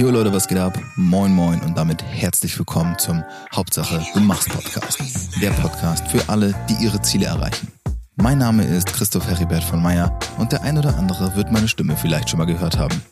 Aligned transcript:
Jo 0.00 0.08
Leute, 0.08 0.32
was 0.32 0.48
geht 0.48 0.56
ab? 0.56 0.80
Moin 0.96 1.30
moin 1.30 1.60
und 1.60 1.76
damit 1.76 2.02
herzlich 2.02 2.58
willkommen 2.58 2.98
zum 2.98 3.22
Hauptsache 3.54 4.02
du 4.14 4.20
machst 4.20 4.48
Podcast. 4.48 4.98
Der 5.42 5.50
Podcast 5.50 6.08
für 6.08 6.26
alle, 6.26 6.54
die 6.70 6.82
ihre 6.82 7.02
Ziele 7.02 7.26
erreichen. 7.26 7.68
Mein 8.16 8.38
Name 8.38 8.64
ist 8.64 8.94
Christoph 8.94 9.28
Heribert 9.28 9.62
von 9.62 9.82
Meyer 9.82 10.18
und 10.38 10.52
der 10.52 10.62
ein 10.62 10.78
oder 10.78 10.96
andere 10.96 11.36
wird 11.36 11.52
meine 11.52 11.68
Stimme 11.68 11.98
vielleicht 11.98 12.30
schon 12.30 12.38
mal 12.38 12.46
gehört 12.46 12.78
haben. 12.78 13.02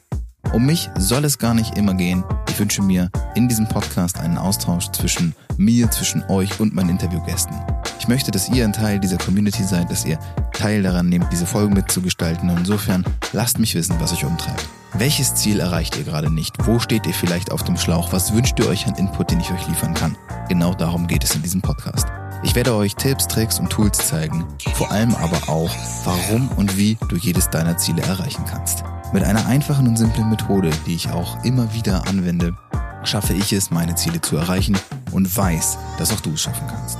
Um 0.54 0.64
mich 0.64 0.88
soll 0.96 1.26
es 1.26 1.36
gar 1.36 1.52
nicht 1.52 1.76
immer 1.76 1.92
gehen. 1.92 2.24
Ich 2.48 2.58
wünsche 2.58 2.80
mir 2.80 3.10
in 3.34 3.48
diesem 3.48 3.68
Podcast 3.68 4.18
einen 4.18 4.38
Austausch 4.38 4.90
zwischen 4.90 5.34
mir, 5.58 5.90
zwischen 5.90 6.24
euch 6.30 6.58
und 6.58 6.74
meinen 6.74 6.88
Interviewgästen. 6.88 7.54
Ich 8.00 8.08
möchte, 8.08 8.30
dass 8.30 8.48
ihr 8.48 8.64
ein 8.64 8.72
Teil 8.72 8.98
dieser 8.98 9.18
Community 9.18 9.62
seid, 9.62 9.90
dass 9.90 10.06
ihr 10.06 10.18
Teil 10.58 10.82
daran 10.82 11.08
nehmt, 11.08 11.32
diese 11.32 11.46
Folgen 11.46 11.74
mitzugestalten. 11.74 12.50
Insofern 12.50 13.04
lasst 13.32 13.60
mich 13.60 13.76
wissen, 13.76 13.94
was 14.00 14.12
euch 14.12 14.24
umtreibt. 14.24 14.68
Welches 14.94 15.36
Ziel 15.36 15.60
erreicht 15.60 15.96
ihr 15.96 16.02
gerade 16.02 16.32
nicht? 16.32 16.66
Wo 16.66 16.80
steht 16.80 17.06
ihr 17.06 17.14
vielleicht 17.14 17.52
auf 17.52 17.62
dem 17.62 17.76
Schlauch? 17.76 18.12
Was 18.12 18.34
wünscht 18.34 18.58
ihr 18.58 18.68
euch 18.68 18.86
an 18.86 18.96
Input, 18.96 19.30
den 19.30 19.38
ich 19.38 19.52
euch 19.52 19.68
liefern 19.68 19.94
kann? 19.94 20.16
Genau 20.48 20.74
darum 20.74 21.06
geht 21.06 21.22
es 21.22 21.36
in 21.36 21.42
diesem 21.42 21.60
Podcast. 21.60 22.08
Ich 22.42 22.56
werde 22.56 22.74
euch 22.74 22.96
Tipps, 22.96 23.28
Tricks 23.28 23.60
und 23.60 23.70
Tools 23.70 23.98
zeigen, 23.98 24.44
vor 24.74 24.90
allem 24.90 25.14
aber 25.14 25.48
auch, 25.48 25.70
warum 26.04 26.48
und 26.56 26.76
wie 26.76 26.96
du 27.08 27.16
jedes 27.16 27.50
deiner 27.50 27.76
Ziele 27.76 28.02
erreichen 28.02 28.44
kannst. 28.50 28.82
Mit 29.12 29.22
einer 29.22 29.46
einfachen 29.46 29.86
und 29.86 29.96
simplen 29.96 30.28
Methode, 30.28 30.70
die 30.86 30.96
ich 30.96 31.08
auch 31.10 31.44
immer 31.44 31.72
wieder 31.72 32.06
anwende, 32.08 32.56
schaffe 33.04 33.34
ich 33.34 33.52
es, 33.52 33.70
meine 33.70 33.94
Ziele 33.94 34.20
zu 34.20 34.36
erreichen 34.36 34.76
und 35.12 35.36
weiß, 35.36 35.78
dass 35.98 36.12
auch 36.12 36.20
du 36.20 36.32
es 36.32 36.42
schaffen 36.42 36.66
kannst. 36.68 36.98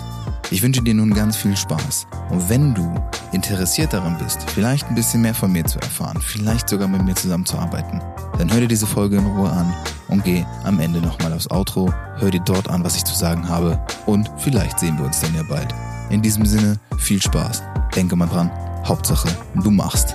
Ich 0.50 0.62
wünsche 0.62 0.82
dir 0.82 0.94
nun 0.94 1.12
ganz 1.12 1.36
viel 1.36 1.56
Spaß. 1.56 2.06
Und 2.30 2.48
wenn 2.48 2.74
du 2.74 2.94
interessiert 3.32 3.92
daran 3.92 4.16
bist, 4.18 4.50
vielleicht 4.50 4.88
ein 4.88 4.94
bisschen 4.94 5.22
mehr 5.22 5.34
von 5.34 5.52
mir 5.52 5.64
zu 5.64 5.78
erfahren, 5.78 6.20
vielleicht 6.20 6.68
sogar 6.68 6.88
mit 6.88 7.04
mir 7.04 7.14
zusammenzuarbeiten, 7.14 8.00
dann 8.38 8.52
hör 8.52 8.60
dir 8.60 8.68
diese 8.68 8.86
Folge 8.86 9.16
in 9.16 9.26
Ruhe 9.26 9.50
an 9.50 9.72
und 10.08 10.24
geh 10.24 10.44
am 10.64 10.80
Ende 10.80 11.00
nochmal 11.00 11.32
aufs 11.32 11.50
Outro, 11.50 11.92
hör 12.16 12.30
dir 12.30 12.40
dort 12.40 12.68
an, 12.70 12.84
was 12.84 12.96
ich 12.96 13.04
zu 13.04 13.14
sagen 13.14 13.48
habe 13.48 13.78
und 14.06 14.30
vielleicht 14.38 14.78
sehen 14.80 14.98
wir 14.98 15.06
uns 15.06 15.20
dann 15.20 15.34
ja 15.34 15.42
bald. 15.42 15.74
In 16.10 16.22
diesem 16.22 16.46
Sinne, 16.46 16.78
viel 16.98 17.20
Spaß. 17.20 17.62
Denke 17.94 18.16
mal 18.16 18.28
dran, 18.28 18.50
Hauptsache, 18.86 19.28
du 19.62 19.70
machst. 19.70 20.14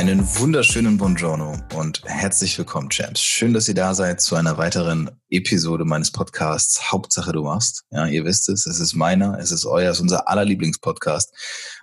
Einen 0.00 0.26
wunderschönen 0.38 0.96
Buongiorno 0.96 1.58
und 1.74 2.00
herzlich 2.06 2.56
willkommen, 2.56 2.88
Champs. 2.88 3.20
Schön, 3.20 3.52
dass 3.52 3.68
ihr 3.68 3.74
da 3.74 3.92
seid 3.94 4.22
zu 4.22 4.34
einer 4.34 4.56
weiteren 4.56 5.10
Episode 5.28 5.84
meines 5.84 6.10
Podcasts 6.10 6.90
Hauptsache 6.90 7.32
du 7.32 7.42
machst. 7.42 7.84
Ja, 7.90 8.06
ihr 8.06 8.24
wisst 8.24 8.48
es, 8.48 8.64
es 8.64 8.80
ist 8.80 8.94
meiner, 8.94 9.38
es 9.38 9.50
ist 9.50 9.66
euer, 9.66 9.90
es 9.90 9.98
ist 9.98 10.00
unser 10.00 10.26
aller 10.26 10.46
Lieblingspodcast. 10.46 11.34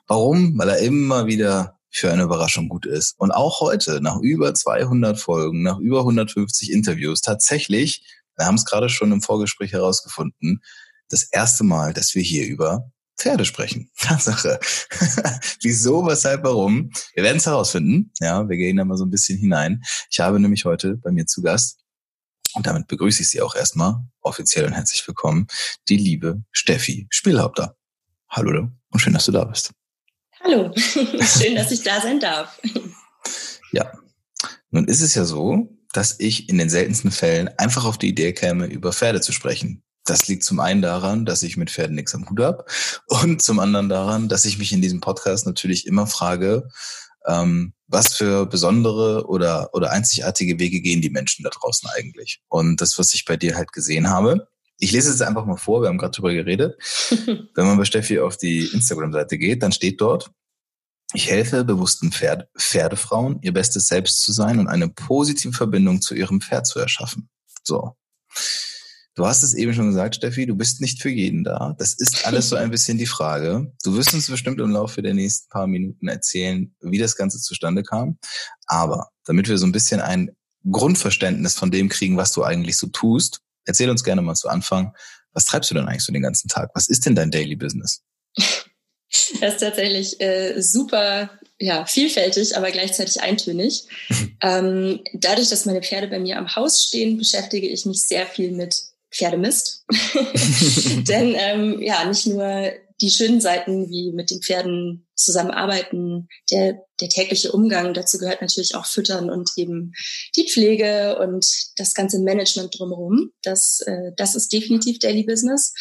Warum? 0.07 0.57
Weil 0.57 0.69
er 0.69 0.79
immer 0.79 1.27
wieder 1.27 1.77
für 1.91 2.11
eine 2.11 2.23
Überraschung 2.23 2.69
gut 2.69 2.87
ist. 2.87 3.13
Und 3.19 3.29
auch 3.29 3.61
heute, 3.61 4.01
nach 4.01 4.19
über 4.19 4.51
200 4.51 5.19
Folgen, 5.19 5.61
nach 5.61 5.77
über 5.77 5.99
150 5.99 6.71
Interviews, 6.71 7.21
tatsächlich, 7.21 8.03
wir 8.35 8.47
haben 8.47 8.55
es 8.55 8.65
gerade 8.65 8.89
schon 8.89 9.11
im 9.11 9.21
Vorgespräch 9.21 9.73
herausgefunden, 9.73 10.63
das 11.09 11.21
erste 11.21 11.63
Mal, 11.63 11.93
dass 11.93 12.15
wir 12.15 12.23
hier 12.23 12.47
über 12.47 12.89
Pferde 13.17 13.45
sprechen. 13.45 13.89
Tatsache. 13.99 14.59
Wieso, 15.61 16.05
weshalb, 16.05 16.43
warum? 16.43 16.91
Wir 17.13 17.23
werden 17.23 17.37
es 17.37 17.45
herausfinden. 17.45 18.11
Ja, 18.19 18.47
wir 18.47 18.57
gehen 18.57 18.77
da 18.77 18.85
mal 18.85 18.97
so 18.97 19.05
ein 19.05 19.11
bisschen 19.11 19.37
hinein. 19.37 19.81
Ich 20.09 20.19
habe 20.19 20.39
nämlich 20.39 20.65
heute 20.65 20.97
bei 20.97 21.11
mir 21.11 21.25
zu 21.25 21.41
Gast, 21.41 21.79
und 22.53 22.65
damit 22.65 22.87
begrüße 22.87 23.21
ich 23.21 23.29
Sie 23.29 23.41
auch 23.41 23.55
erstmal 23.55 23.95
offiziell 24.21 24.65
und 24.65 24.73
herzlich 24.73 25.07
willkommen, 25.07 25.45
die 25.89 25.97
liebe 25.97 26.41
Steffi 26.51 27.05
Spielhaupter. 27.11 27.77
Hallo 28.29 28.71
und 28.89 28.99
schön, 28.99 29.13
dass 29.13 29.25
du 29.25 29.31
da 29.31 29.43
bist. 29.43 29.71
Hallo, 30.43 30.73
schön, 30.75 31.55
dass 31.55 31.71
ich 31.71 31.83
da 31.83 32.01
sein 32.01 32.19
darf. 32.19 32.59
Ja, 33.71 33.91
nun 34.71 34.85
ist 34.85 35.01
es 35.01 35.13
ja 35.13 35.25
so, 35.25 35.77
dass 35.93 36.19
ich 36.19 36.49
in 36.49 36.57
den 36.57 36.69
seltensten 36.69 37.11
Fällen 37.11 37.49
einfach 37.57 37.85
auf 37.85 37.97
die 37.97 38.09
Idee 38.09 38.33
käme, 38.33 38.65
über 38.65 38.91
Pferde 38.91 39.21
zu 39.21 39.33
sprechen. 39.33 39.83
Das 40.07 40.27
liegt 40.27 40.43
zum 40.43 40.59
einen 40.59 40.81
daran, 40.81 41.25
dass 41.25 41.43
ich 41.43 41.57
mit 41.57 41.69
Pferden 41.69 41.95
nichts 41.95 42.15
am 42.15 42.29
Hut 42.29 42.39
habe 42.39 42.65
und 43.07 43.41
zum 43.41 43.59
anderen 43.59 43.89
daran, 43.89 44.29
dass 44.29 44.45
ich 44.45 44.57
mich 44.57 44.71
in 44.71 44.81
diesem 44.81 45.01
Podcast 45.01 45.45
natürlich 45.45 45.85
immer 45.85 46.07
frage, 46.07 46.69
ähm, 47.27 47.73
was 47.87 48.15
für 48.15 48.45
besondere 48.45 49.27
oder, 49.27 49.73
oder 49.73 49.91
einzigartige 49.91 50.59
Wege 50.59 50.81
gehen 50.81 51.01
die 51.01 51.09
Menschen 51.09 51.43
da 51.43 51.49
draußen 51.49 51.89
eigentlich. 51.95 52.41
Und 52.47 52.81
das, 52.81 52.97
was 52.97 53.13
ich 53.13 53.25
bei 53.25 53.37
dir 53.37 53.55
halt 53.55 53.71
gesehen 53.73 54.09
habe, 54.09 54.47
ich 54.79 54.91
lese 54.91 55.11
es 55.11 55.21
einfach 55.21 55.45
mal 55.45 55.57
vor, 55.57 55.81
wir 55.81 55.89
haben 55.89 55.97
gerade 55.97 56.15
drüber 56.15 56.33
geredet. 56.33 56.77
Wenn 57.55 57.65
man 57.65 57.77
bei 57.77 57.85
Steffi 57.85 58.19
auf 58.19 58.37
die 58.37 58.65
Instagram-Seite 58.65 59.37
geht, 59.37 59.63
dann 59.63 59.71
steht 59.71 59.99
dort, 60.01 60.31
ich 61.13 61.29
helfe 61.29 61.63
bewussten 61.63 62.11
Pferd 62.11 62.47
Pferdefrauen, 62.57 63.39
ihr 63.41 63.53
bestes 63.53 63.87
Selbst 63.87 64.21
zu 64.21 64.33
sein 64.33 64.59
und 64.59 64.67
eine 64.67 64.89
positive 64.89 65.53
Verbindung 65.53 66.01
zu 66.01 66.15
ihrem 66.15 66.41
Pferd 66.41 66.67
zu 66.67 66.79
erschaffen. 66.79 67.29
So. 67.63 67.95
Du 69.17 69.25
hast 69.25 69.41
es 69.41 69.55
eben 69.55 69.73
schon 69.73 69.87
gesagt, 69.87 70.13
Steffi, 70.13 70.45
du 70.45 70.55
bist 70.55 70.79
nicht 70.79 71.01
für 71.01 71.09
jeden 71.09 71.43
da. 71.43 71.75
Das 71.79 71.95
ist 71.95 72.27
alles 72.27 72.49
so 72.49 72.55
ein 72.55 72.69
bisschen 72.69 72.99
die 72.99 73.07
Frage. 73.07 73.73
Du 73.83 73.97
wirst 73.97 74.13
uns 74.13 74.29
bestimmt 74.29 74.61
im 74.61 74.69
Laufe 74.69 75.01
der 75.01 75.15
nächsten 75.15 75.49
paar 75.49 75.65
Minuten 75.65 76.07
erzählen, 76.07 76.71
wie 76.81 76.99
das 76.99 77.15
Ganze 77.15 77.41
zustande 77.41 77.81
kam. 77.81 78.19
Aber 78.67 79.09
damit 79.25 79.49
wir 79.49 79.57
so 79.57 79.65
ein 79.65 79.71
bisschen 79.71 80.01
ein 80.01 80.35
Grundverständnis 80.69 81.55
von 81.55 81.71
dem 81.71 81.89
kriegen, 81.89 82.15
was 82.15 82.31
du 82.31 82.43
eigentlich 82.43 82.77
so 82.77 82.85
tust, 82.87 83.41
erzähl 83.65 83.89
uns 83.89 84.03
gerne 84.03 84.21
mal 84.21 84.35
zu 84.35 84.49
Anfang, 84.49 84.95
was 85.33 85.45
treibst 85.45 85.71
du 85.71 85.73
denn 85.73 85.87
eigentlich 85.87 86.03
so 86.03 86.13
den 86.13 86.21
ganzen 86.21 86.47
Tag? 86.47 86.69
Was 86.75 86.87
ist 86.87 87.07
denn 87.07 87.15
dein 87.15 87.31
Daily 87.31 87.55
Business? 87.55 88.03
Das 89.39 89.53
ist 89.53 89.61
tatsächlich 89.61 90.19
äh, 90.21 90.61
super 90.61 91.31
ja, 91.57 91.85
vielfältig, 91.85 92.55
aber 92.55 92.71
gleichzeitig 92.71 93.21
eintönig. 93.21 93.85
ähm, 94.41 94.99
dadurch, 95.13 95.49
dass 95.49 95.65
meine 95.65 95.81
Pferde 95.81 96.07
bei 96.07 96.19
mir 96.19 96.37
am 96.37 96.55
Haus 96.55 96.83
stehen, 96.83 97.17
beschäftige 97.17 97.67
ich 97.67 97.85
mich 97.85 98.01
sehr 98.01 98.27
viel 98.27 98.51
mit 98.51 98.75
Pferdemist. 99.11 99.85
Denn 101.07 101.35
ähm, 101.37 101.81
ja, 101.81 102.05
nicht 102.05 102.27
nur 102.27 102.71
die 103.01 103.11
schönen 103.11 103.41
Seiten 103.41 103.89
wie 103.89 104.11
mit 104.11 104.31
den 104.31 104.41
Pferden 104.41 105.07
zusammenarbeiten, 105.15 106.27
der, 106.51 106.81
der 106.99 107.09
tägliche 107.09 107.51
Umgang, 107.51 107.93
dazu 107.93 108.17
gehört 108.17 108.41
natürlich 108.41 108.75
auch 108.75 108.85
Füttern 108.85 109.29
und 109.29 109.51
eben 109.55 109.93
die 110.35 110.49
Pflege 110.49 111.17
und 111.19 111.45
das 111.75 111.93
ganze 111.93 112.19
Management 112.19 112.77
drumherum. 112.77 113.31
Das, 113.43 113.81
äh, 113.85 114.11
das 114.15 114.35
ist 114.35 114.51
definitiv 114.51 114.99
Daily 114.99 115.23
Business. 115.23 115.73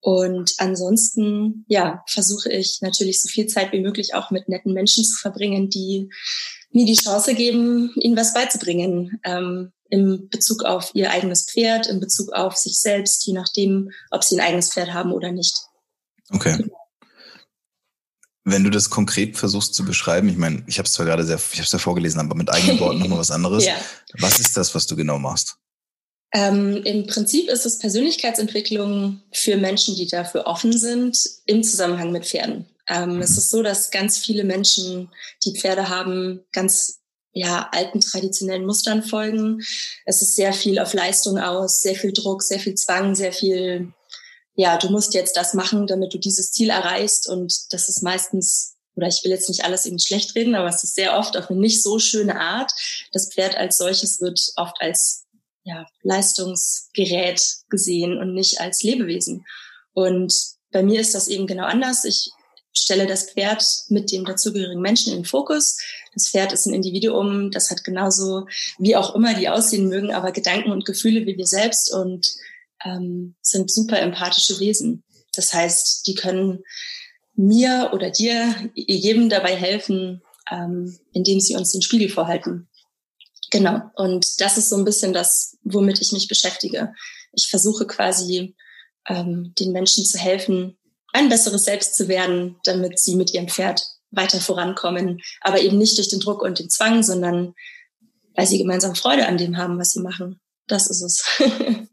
Und 0.00 0.54
ansonsten, 0.58 1.64
ja, 1.66 2.02
versuche 2.06 2.52
ich 2.52 2.78
natürlich 2.82 3.22
so 3.22 3.28
viel 3.28 3.46
Zeit 3.46 3.72
wie 3.72 3.80
möglich 3.80 4.14
auch 4.14 4.30
mit 4.30 4.48
netten 4.50 4.74
Menschen 4.74 5.02
zu 5.02 5.16
verbringen, 5.16 5.70
die 5.70 6.10
mir 6.74 6.84
die 6.84 6.94
Chance 6.94 7.34
geben, 7.34 7.92
ihnen 7.96 8.16
was 8.16 8.34
beizubringen. 8.34 9.20
Ähm, 9.24 9.72
in 9.90 10.28
Bezug 10.28 10.64
auf 10.64 10.90
ihr 10.94 11.10
eigenes 11.10 11.44
Pferd, 11.44 11.86
in 11.86 12.00
Bezug 12.00 12.32
auf 12.32 12.56
sich 12.56 12.78
selbst, 12.78 13.24
je 13.26 13.32
nachdem, 13.32 13.90
ob 14.10 14.24
sie 14.24 14.36
ein 14.36 14.46
eigenes 14.46 14.72
Pferd 14.72 14.92
haben 14.92 15.12
oder 15.12 15.30
nicht. 15.30 15.54
Okay. 16.30 16.64
Wenn 18.42 18.64
du 18.64 18.70
das 18.70 18.90
konkret 18.90 19.36
versuchst 19.36 19.74
zu 19.74 19.84
beschreiben, 19.84 20.28
ich 20.28 20.36
meine, 20.36 20.64
ich 20.66 20.78
habe 20.78 20.86
es 20.86 20.92
zwar 20.92 21.06
gerade 21.06 21.24
sehr, 21.24 21.36
ich 21.36 21.58
habe 21.58 21.62
es 21.64 21.72
ja 21.72 21.78
vorgelesen, 21.78 22.20
aber 22.20 22.34
mit 22.34 22.50
eigenen 22.50 22.80
Worten 22.80 22.98
nochmal 22.98 23.20
was 23.20 23.30
anderes. 23.30 23.64
ja. 23.66 23.76
Was 24.18 24.40
ist 24.40 24.56
das, 24.56 24.74
was 24.74 24.86
du 24.86 24.96
genau 24.96 25.18
machst? 25.18 25.56
Ähm, 26.32 26.82
Im 26.84 27.06
Prinzip 27.06 27.48
ist 27.48 27.64
es 27.64 27.78
Persönlichkeitsentwicklung 27.78 29.22
für 29.32 29.56
Menschen, 29.56 29.94
die 29.94 30.08
dafür 30.08 30.46
offen 30.46 30.76
sind, 30.76 31.16
im 31.46 31.62
Zusammenhang 31.62 32.10
mit 32.10 32.26
Pferden. 32.26 32.66
Ähm, 32.88 33.16
mhm. 33.16 33.22
Es 33.22 33.36
ist 33.36 33.50
so, 33.50 33.62
dass 33.62 33.90
ganz 33.90 34.18
viele 34.18 34.44
Menschen, 34.44 35.10
die 35.44 35.58
Pferde 35.58 35.88
haben, 35.88 36.44
ganz 36.52 37.00
ja, 37.34 37.68
alten 37.72 38.00
traditionellen 38.00 38.64
Mustern 38.64 39.02
folgen. 39.02 39.60
Es 40.06 40.22
ist 40.22 40.36
sehr 40.36 40.52
viel 40.52 40.78
auf 40.78 40.94
Leistung 40.94 41.38
aus, 41.38 41.80
sehr 41.80 41.96
viel 41.96 42.12
Druck, 42.12 42.42
sehr 42.42 42.60
viel 42.60 42.76
Zwang, 42.76 43.14
sehr 43.14 43.32
viel, 43.32 43.92
ja, 44.54 44.78
du 44.78 44.88
musst 44.88 45.14
jetzt 45.14 45.36
das 45.36 45.52
machen, 45.52 45.86
damit 45.86 46.14
du 46.14 46.18
dieses 46.18 46.52
Ziel 46.52 46.70
erreichst. 46.70 47.28
Und 47.28 47.72
das 47.72 47.88
ist 47.88 48.02
meistens, 48.02 48.76
oder 48.94 49.08
ich 49.08 49.20
will 49.24 49.32
jetzt 49.32 49.48
nicht 49.48 49.64
alles 49.64 49.84
eben 49.84 49.98
schlecht 49.98 50.36
reden, 50.36 50.54
aber 50.54 50.68
es 50.68 50.84
ist 50.84 50.94
sehr 50.94 51.18
oft 51.18 51.36
auf 51.36 51.50
eine 51.50 51.58
nicht 51.58 51.82
so 51.82 51.98
schöne 51.98 52.38
Art. 52.38 52.72
Das 53.12 53.32
Pferd 53.32 53.56
als 53.56 53.78
solches 53.78 54.20
wird 54.20 54.40
oft 54.54 54.80
als 54.80 55.24
ja, 55.64 55.86
Leistungsgerät 56.02 57.42
gesehen 57.68 58.18
und 58.18 58.32
nicht 58.32 58.60
als 58.60 58.82
Lebewesen. 58.84 59.44
Und 59.92 60.32
bei 60.70 60.84
mir 60.84 61.00
ist 61.00 61.14
das 61.14 61.26
eben 61.26 61.48
genau 61.48 61.64
anders. 61.64 62.04
Ich 62.04 62.30
stelle 62.76 63.06
das 63.06 63.30
Pferd 63.30 63.64
mit 63.88 64.10
dem 64.12 64.24
dazugehörigen 64.24 64.82
Menschen 64.82 65.12
in 65.12 65.20
den 65.20 65.24
Fokus. 65.24 65.78
Das 66.12 66.28
Pferd 66.28 66.52
ist 66.52 66.66
ein 66.66 66.74
Individuum, 66.74 67.50
das 67.50 67.70
hat 67.70 67.84
genauso, 67.84 68.46
wie 68.78 68.96
auch 68.96 69.14
immer 69.14 69.34
die 69.34 69.48
aussehen 69.48 69.88
mögen, 69.88 70.12
aber 70.12 70.32
Gedanken 70.32 70.70
und 70.70 70.84
Gefühle 70.84 71.26
wie 71.26 71.36
wir 71.36 71.46
selbst 71.46 71.92
und 71.92 72.34
ähm, 72.84 73.34
sind 73.40 73.70
super 73.70 73.98
empathische 74.00 74.58
Wesen. 74.60 75.02
Das 75.34 75.52
heißt, 75.52 76.06
die 76.06 76.14
können 76.14 76.64
mir 77.36 77.90
oder 77.92 78.10
dir, 78.10 78.54
jedem 78.74 79.28
dabei 79.28 79.56
helfen, 79.56 80.22
ähm, 80.50 80.98
indem 81.12 81.40
sie 81.40 81.56
uns 81.56 81.72
den 81.72 81.82
Spiegel 81.82 82.08
vorhalten. 82.08 82.68
Genau. 83.50 83.80
Und 83.94 84.40
das 84.40 84.58
ist 84.58 84.68
so 84.68 84.76
ein 84.76 84.84
bisschen 84.84 85.12
das, 85.12 85.56
womit 85.62 86.00
ich 86.00 86.12
mich 86.12 86.28
beschäftige. 86.28 86.92
Ich 87.32 87.48
versuche 87.48 87.86
quasi 87.86 88.54
ähm, 89.08 89.52
den 89.58 89.72
Menschen 89.72 90.04
zu 90.04 90.18
helfen, 90.18 90.76
ein 91.14 91.28
besseres 91.28 91.64
Selbst 91.64 91.94
zu 91.94 92.08
werden, 92.08 92.56
damit 92.64 92.98
sie 92.98 93.14
mit 93.14 93.32
ihrem 93.32 93.48
Pferd 93.48 93.86
weiter 94.10 94.40
vorankommen, 94.40 95.22
aber 95.40 95.60
eben 95.60 95.78
nicht 95.78 95.96
durch 95.96 96.08
den 96.08 96.20
Druck 96.20 96.42
und 96.42 96.58
den 96.58 96.70
Zwang, 96.70 97.02
sondern 97.02 97.54
weil 98.34 98.46
sie 98.46 98.58
gemeinsam 98.58 98.94
Freude 98.94 99.26
an 99.26 99.38
dem 99.38 99.56
haben, 99.56 99.78
was 99.78 99.92
sie 99.92 100.00
machen. 100.00 100.40
Das 100.66 100.88
ist 100.88 101.02
es. 101.02 101.24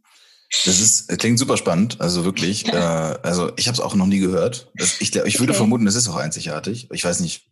Das 0.66 0.82
ist, 0.82 1.08
klingt 1.18 1.40
super 1.40 1.56
spannend, 1.56 2.02
also 2.02 2.26
wirklich. 2.26 2.64
Ja. 2.64 3.14
Äh, 3.14 3.20
also 3.24 3.54
ich 3.56 3.68
habe 3.68 3.76
es 3.76 3.80
auch 3.80 3.96
noch 3.96 4.06
nie 4.06 4.20
gehört. 4.20 4.70
Das, 4.76 5.00
ich, 5.00 5.16
ich 5.16 5.40
würde 5.40 5.54
okay. 5.54 5.58
vermuten, 5.60 5.86
das 5.86 5.96
ist 5.96 6.10
auch 6.10 6.18
einzigartig. 6.18 6.90
Ich 6.92 7.06
weiß 7.06 7.22
nicht, 7.22 7.48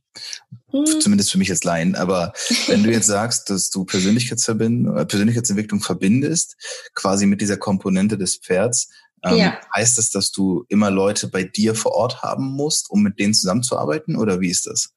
hm. 0.72 0.86
zumindest 1.00 1.32
für 1.32 1.38
mich 1.38 1.50
als 1.50 1.64
Laien. 1.64 1.96
Aber 1.96 2.34
wenn 2.68 2.84
du 2.84 2.92
jetzt 2.92 3.08
sagst, 3.08 3.50
dass 3.50 3.70
du 3.70 3.86
Persönlichkeitsverbind 3.86 4.98
äh, 4.98 5.06
Persönlichkeitsentwicklung 5.06 5.80
verbindest, 5.80 6.58
quasi 6.94 7.26
mit 7.26 7.40
dieser 7.40 7.56
Komponente 7.56 8.18
des 8.18 8.36
Pferds, 8.36 8.90
ähm, 9.24 9.38
ja. 9.38 9.60
heißt 9.76 9.98
das, 9.98 10.12
dass 10.12 10.32
du 10.32 10.66
immer 10.70 10.92
Leute 10.92 11.28
bei 11.28 11.44
dir 11.44 11.76
vor 11.76 11.94
Ort 11.94 12.22
haben 12.22 12.46
musst, 12.46 12.90
um 12.90 13.02
mit 13.02 13.20
denen 13.20 13.34
zusammenzuarbeiten? 13.34 14.16
Oder 14.16 14.40
wie 14.40 14.50
ist 14.50 14.68
das? 14.68 14.94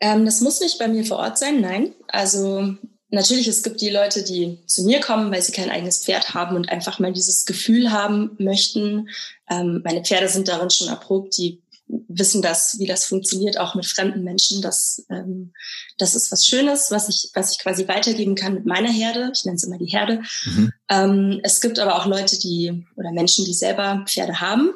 Ähm, 0.00 0.24
das 0.24 0.40
muss 0.40 0.60
nicht 0.60 0.78
bei 0.78 0.88
mir 0.88 1.04
vor 1.04 1.18
Ort 1.18 1.38
sein, 1.38 1.60
nein. 1.60 1.94
Also 2.08 2.74
natürlich, 3.10 3.48
es 3.48 3.62
gibt 3.62 3.80
die 3.80 3.90
Leute, 3.90 4.22
die 4.22 4.58
zu 4.66 4.84
mir 4.84 5.00
kommen, 5.00 5.30
weil 5.32 5.42
sie 5.42 5.52
kein 5.52 5.70
eigenes 5.70 6.04
Pferd 6.04 6.34
haben 6.34 6.56
und 6.56 6.68
einfach 6.68 6.98
mal 6.98 7.12
dieses 7.12 7.46
Gefühl 7.46 7.90
haben 7.90 8.36
möchten. 8.38 9.08
Ähm, 9.48 9.82
meine 9.84 10.02
Pferde 10.02 10.28
sind 10.28 10.48
darin 10.48 10.70
schon 10.70 10.88
erprobt, 10.88 11.36
die 11.38 11.62
wissen 12.18 12.42
das, 12.42 12.78
wie 12.78 12.86
das 12.86 13.04
funktioniert, 13.04 13.58
auch 13.58 13.74
mit 13.74 13.86
fremden 13.86 14.22
Menschen. 14.24 14.62
Das, 14.62 15.04
ähm, 15.10 15.52
das 15.98 16.14
ist 16.14 16.30
was 16.32 16.46
Schönes, 16.46 16.90
was 16.90 17.08
ich, 17.08 17.30
was 17.34 17.52
ich 17.52 17.58
quasi 17.58 17.88
weitergeben 17.88 18.34
kann 18.34 18.54
mit 18.54 18.66
meiner 18.66 18.90
Herde. 18.90 19.30
Ich 19.34 19.44
nenne 19.44 19.56
es 19.56 19.64
immer 19.64 19.78
die 19.78 19.86
Herde. 19.86 20.22
Mhm. 20.44 20.72
Ähm, 20.88 21.40
es 21.42 21.60
gibt 21.60 21.78
aber 21.78 21.96
auch 21.96 22.06
Leute, 22.06 22.38
die 22.38 22.86
oder 22.96 23.12
Menschen, 23.12 23.44
die 23.44 23.54
selber 23.54 24.04
Pferde 24.06 24.40
haben 24.40 24.70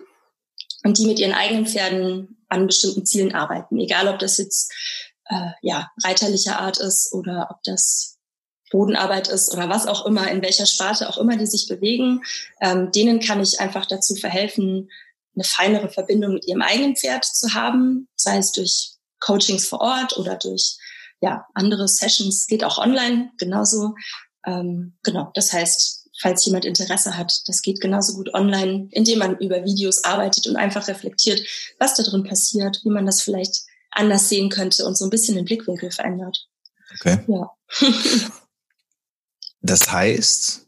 und 0.85 0.99
die 0.99 1.07
mit 1.07 1.19
ihren 1.19 1.35
eigenen 1.35 1.67
Pferden 1.67 2.37
an 2.49 2.67
bestimmten 2.67 3.05
Zielen 3.07 3.35
arbeiten. 3.35 3.79
Egal, 3.79 4.09
ob 4.09 4.19
das 4.19 4.39
jetzt 4.39 4.73
äh, 5.29 5.51
ja 5.63 5.91
reiterlicher 6.05 6.59
Art 6.59 6.79
ist 6.79 7.13
oder 7.13 7.49
ob 7.51 7.63
das 7.63 8.19
Bodenarbeit 8.71 9.29
ist 9.29 9.53
oder 9.53 9.69
was 9.69 9.87
auch 9.87 10.07
immer, 10.07 10.31
in 10.31 10.43
welcher 10.43 10.67
Sparte 10.67 11.09
auch 11.09 11.19
immer 11.19 11.37
die 11.37 11.47
sich 11.47 11.69
bewegen, 11.69 12.23
ähm, 12.61 12.91
denen 12.93 13.21
kann 13.21 13.41
ich 13.41 13.61
einfach 13.61 13.87
dazu 13.87 14.15
verhelfen, 14.15 14.91
eine 15.39 15.45
feinere 15.45 15.89
Verbindung 15.89 16.35
mit 16.35 16.47
ihrem 16.47 16.63
eigenen 16.63 16.97
Pferd 16.97 17.25
zu 17.25 17.55
haben, 17.55 18.09
sei 18.17 18.39
es 18.39 18.53
durch 18.53 18.93
Coachings 19.21 19.67
vor 19.67 19.81
Ort 19.81 20.17
oder 20.17 20.37
durch 20.37 20.77
ja, 21.21 21.47
andere 21.55 21.89
Sessions, 21.89 22.47
geht 22.47 22.65
auch 22.65 22.79
online 22.79 23.31
genauso. 23.39 23.95
Ähm, 24.47 24.97
genau, 25.03 25.31
das 25.35 25.53
heißt, 25.53 26.09
falls 26.21 26.45
jemand 26.45 26.65
Interesse 26.65 27.17
hat, 27.17 27.33
das 27.47 27.63
geht 27.63 27.81
genauso 27.81 28.15
gut 28.15 28.35
online, 28.35 28.89
indem 28.93 29.21
man 29.21 29.39
über 29.39 29.65
Videos 29.65 30.05
arbeitet 30.05 30.47
und 30.47 30.57
einfach 30.57 30.89
reflektiert, 30.89 31.43
was 31.79 31.95
da 31.95 32.03
drin 32.03 32.25
passiert, 32.25 32.81
wie 32.85 32.91
man 32.91 33.07
das 33.07 33.21
vielleicht 33.21 33.63
anders 33.91 34.29
sehen 34.29 34.49
könnte 34.49 34.85
und 34.85 34.97
so 34.97 35.05
ein 35.05 35.11
bisschen 35.11 35.37
den 35.37 35.45
Blickwinkel 35.45 35.91
verändert. 35.91 36.47
Okay. 37.01 37.19
Ja. 37.27 37.51
Das 39.61 39.91
heißt, 39.91 40.68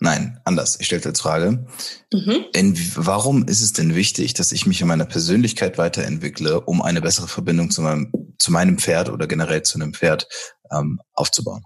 nein, 0.00 0.40
anders. 0.44 0.78
Ich 0.80 0.86
stelle 0.86 1.04
als 1.04 1.20
Frage. 1.20 1.66
Mhm. 2.12 2.46
Denn 2.54 2.76
warum 2.96 3.46
ist 3.46 3.60
es 3.60 3.72
denn 3.72 3.94
wichtig, 3.94 4.34
dass 4.34 4.52
ich 4.52 4.66
mich 4.66 4.80
in 4.80 4.88
meiner 4.88 5.06
Persönlichkeit 5.06 5.78
weiterentwickle, 5.78 6.60
um 6.60 6.82
eine 6.82 7.00
bessere 7.00 7.28
Verbindung 7.28 7.70
zu 7.70 7.82
meinem, 7.82 8.12
zu 8.38 8.50
meinem 8.50 8.78
Pferd 8.78 9.08
oder 9.10 9.26
generell 9.26 9.62
zu 9.62 9.78
einem 9.78 9.94
Pferd 9.94 10.26
ähm, 10.72 11.00
aufzubauen? 11.12 11.64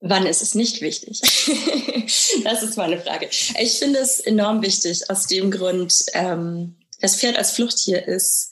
Wann 0.00 0.26
ist 0.26 0.40
es 0.40 0.54
nicht 0.54 0.80
wichtig? 0.80 1.20
das 2.44 2.62
ist 2.62 2.76
meine 2.76 3.00
Frage. 3.00 3.28
Ich 3.58 3.78
finde 3.78 3.98
es 3.98 4.18
enorm 4.20 4.62
wichtig 4.62 5.10
aus 5.10 5.26
dem 5.26 5.50
Grund, 5.50 5.94
ähm, 6.14 6.78
das 7.00 7.16
Pferd 7.16 7.36
als 7.36 7.50
Fluchttier 7.52 8.06
ist, 8.06 8.50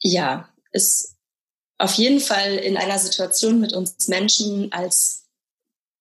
ja, 0.00 0.48
ist 0.72 1.16
auf 1.78 1.94
jeden 1.94 2.20
Fall 2.20 2.54
in 2.56 2.76
einer 2.76 2.98
Situation 2.98 3.60
mit 3.60 3.72
uns 3.72 4.08
Menschen 4.08 4.72
als 4.72 5.21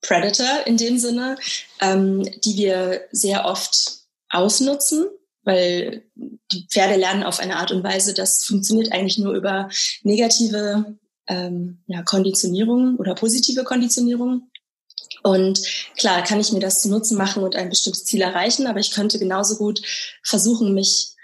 Predator 0.02 0.66
in 0.66 0.78
dem 0.78 0.98
Sinne, 0.98 1.38
ähm, 1.80 2.24
die 2.44 2.58
wir 2.58 3.02
sehr 3.12 3.46
oft 3.46 4.00
ausnutzen, 4.30 5.08
weil 5.44 6.04
die 6.16 6.68
Pferde 6.70 6.96
lernen 6.96 7.24
auf 7.24 7.40
eine 7.40 7.58
Art 7.58 7.72
und 7.72 7.84
Weise, 7.84 8.14
das 8.14 8.44
funktioniert 8.44 8.92
eigentlich 8.92 9.18
nur 9.18 9.34
über 9.34 9.70
negative 10.04 10.98
ähm, 11.28 11.84
ja, 11.88 12.04
Konditionierung 12.04 12.98
oder 12.98 13.16
positive 13.16 13.64
Konditionierung. 13.64 14.50
Und 15.24 15.62
klar 15.98 16.24
kann 16.24 16.40
ich 16.40 16.52
mir 16.52 16.60
das 16.60 16.82
zu 16.82 16.90
Nutzen 16.90 17.18
machen 17.18 17.44
und 17.44 17.56
ein 17.56 17.70
bestimmtes 17.70 18.06
Ziel 18.06 18.22
erreichen, 18.22 18.68
aber 18.68 18.80
ich 18.80 18.92
könnte 18.92 19.20
genauso 19.20 19.58
gut 19.58 19.82
versuchen, 20.24 20.74
mich, 20.74 21.16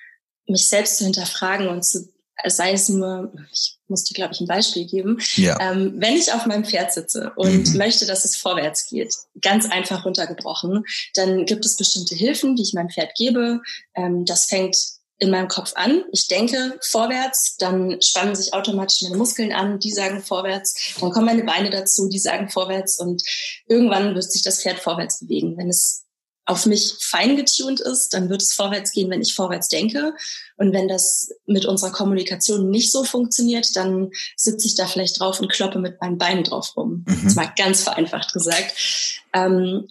mich 0.45 0.69
selbst 0.69 0.97
zu 0.97 1.03
hinterfragen 1.03 1.67
und 1.67 1.83
zu 1.83 2.07
sei 2.45 2.73
es 2.73 2.89
nur, 2.89 3.33
ich 3.51 3.77
muss 3.87 4.03
dir, 4.03 4.13
glaube 4.13 4.33
ich, 4.33 4.41
ein 4.41 4.47
Beispiel 4.47 4.85
geben. 4.85 5.19
Ja. 5.35 5.57
Ähm, 5.59 5.95
wenn 5.97 6.15
ich 6.15 6.31
auf 6.31 6.45
meinem 6.45 6.65
Pferd 6.65 6.93
sitze 6.93 7.31
und 7.35 7.69
mhm. 7.69 7.77
möchte, 7.77 8.05
dass 8.05 8.25
es 8.25 8.35
vorwärts 8.35 8.87
geht, 8.87 9.13
ganz 9.41 9.69
einfach 9.69 10.05
runtergebrochen, 10.05 10.83
dann 11.15 11.45
gibt 11.45 11.65
es 11.65 11.77
bestimmte 11.77 12.15
Hilfen, 12.15 12.55
die 12.55 12.63
ich 12.63 12.73
meinem 12.73 12.89
Pferd 12.89 13.11
gebe. 13.15 13.61
Ähm, 13.95 14.25
das 14.25 14.45
fängt 14.45 14.77
in 15.19 15.31
meinem 15.31 15.47
Kopf 15.47 15.73
an. 15.75 16.03
Ich 16.11 16.27
denke 16.27 16.77
vorwärts, 16.81 17.55
dann 17.57 17.99
spannen 18.01 18.35
sich 18.35 18.53
automatisch 18.53 19.01
meine 19.01 19.17
Muskeln 19.17 19.51
an, 19.51 19.79
die 19.79 19.91
sagen 19.91 20.21
vorwärts, 20.21 20.93
dann 20.99 21.11
kommen 21.11 21.25
meine 21.25 21.43
Beine 21.43 21.71
dazu, 21.71 22.07
die 22.07 22.19
sagen 22.19 22.49
vorwärts 22.49 22.99
und 22.99 23.23
irgendwann 23.67 24.13
wird 24.13 24.31
sich 24.31 24.43
das 24.43 24.61
Pferd 24.61 24.79
vorwärts 24.79 25.21
bewegen. 25.21 25.57
Wenn 25.57 25.69
es 25.69 26.06
auf 26.47 26.65
mich 26.65 26.95
fein 27.01 27.35
getuned 27.35 27.81
ist, 27.81 28.13
dann 28.13 28.29
wird 28.29 28.41
es 28.41 28.53
vorwärts 28.53 28.91
gehen, 28.91 29.09
wenn 29.09 29.21
ich 29.21 29.35
vorwärts 29.35 29.67
denke. 29.67 30.13
Und 30.55 30.71
wenn 30.73 30.87
das 30.87 31.29
mit 31.45 31.65
unserer 31.65 31.91
Kommunikation 31.91 32.69
nicht 32.69 32.91
so 32.91 33.03
funktioniert, 33.03 33.75
dann 33.75 34.11
sitze 34.37 34.65
ich 34.65 34.75
da 34.75 34.87
vielleicht 34.87 35.19
drauf 35.19 35.41
und 35.41 35.51
kloppe 35.51 35.79
mit 35.79 35.99
meinen 35.99 36.17
Beinen 36.17 36.45
drauf 36.45 36.75
rum. 36.77 37.03
Mhm. 37.05 37.21
Das 37.25 37.35
mal 37.35 37.51
ganz 37.57 37.83
vereinfacht 37.83 38.31
gesagt. 38.31 39.21
Ähm, 39.33 39.89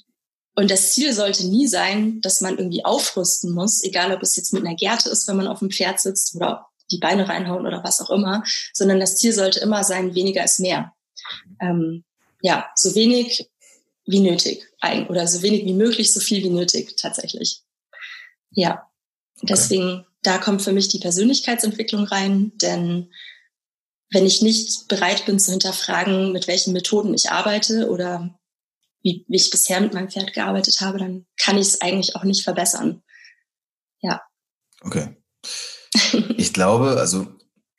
und 0.54 0.70
das 0.70 0.92
Ziel 0.92 1.12
sollte 1.12 1.46
nie 1.46 1.66
sein, 1.66 2.22
dass 2.22 2.40
man 2.40 2.56
irgendwie 2.56 2.86
aufrüsten 2.86 3.52
muss, 3.52 3.84
egal 3.84 4.12
ob 4.12 4.22
es 4.22 4.34
jetzt 4.36 4.54
mit 4.54 4.64
einer 4.64 4.76
Gerte 4.76 5.10
ist, 5.10 5.28
wenn 5.28 5.36
man 5.36 5.48
auf 5.48 5.58
dem 5.58 5.70
Pferd 5.70 6.00
sitzt 6.00 6.34
oder 6.34 6.68
die 6.90 6.98
Beine 6.98 7.28
reinhauen 7.28 7.66
oder 7.66 7.84
was 7.84 8.00
auch 8.00 8.08
immer, 8.08 8.42
sondern 8.72 8.98
das 8.98 9.16
Ziel 9.16 9.34
sollte 9.34 9.60
immer 9.60 9.84
sein, 9.84 10.14
weniger 10.14 10.42
ist 10.42 10.58
mehr. 10.58 10.94
Ähm, 11.60 12.04
ja, 12.40 12.66
so 12.74 12.94
wenig 12.94 13.50
wie 14.06 14.20
nötig 14.20 14.66
oder 15.08 15.26
so 15.26 15.42
wenig 15.42 15.64
wie 15.64 15.74
möglich, 15.74 16.12
so 16.12 16.20
viel 16.20 16.42
wie 16.42 16.50
nötig 16.50 16.96
tatsächlich. 16.96 17.62
Ja, 18.50 18.88
deswegen, 19.42 20.06
da 20.22 20.38
kommt 20.38 20.62
für 20.62 20.72
mich 20.72 20.88
die 20.88 21.00
Persönlichkeitsentwicklung 21.00 22.04
rein, 22.04 22.52
denn 22.56 23.12
wenn 24.10 24.24
ich 24.24 24.42
nicht 24.42 24.86
bereit 24.88 25.26
bin 25.26 25.40
zu 25.40 25.50
hinterfragen, 25.50 26.32
mit 26.32 26.46
welchen 26.46 26.72
Methoden 26.72 27.12
ich 27.14 27.30
arbeite 27.30 27.90
oder 27.90 28.38
wie, 29.02 29.24
wie 29.28 29.36
ich 29.36 29.50
bisher 29.50 29.80
mit 29.80 29.94
meinem 29.94 30.10
Pferd 30.10 30.32
gearbeitet 30.32 30.80
habe, 30.80 30.98
dann 30.98 31.26
kann 31.38 31.58
ich 31.58 31.66
es 31.68 31.80
eigentlich 31.80 32.14
auch 32.16 32.24
nicht 32.24 32.44
verbessern. 32.44 33.02
Ja. 34.00 34.22
Okay. 34.80 35.16
Ich 36.38 36.52
glaube, 36.52 36.98
also, 36.98 37.26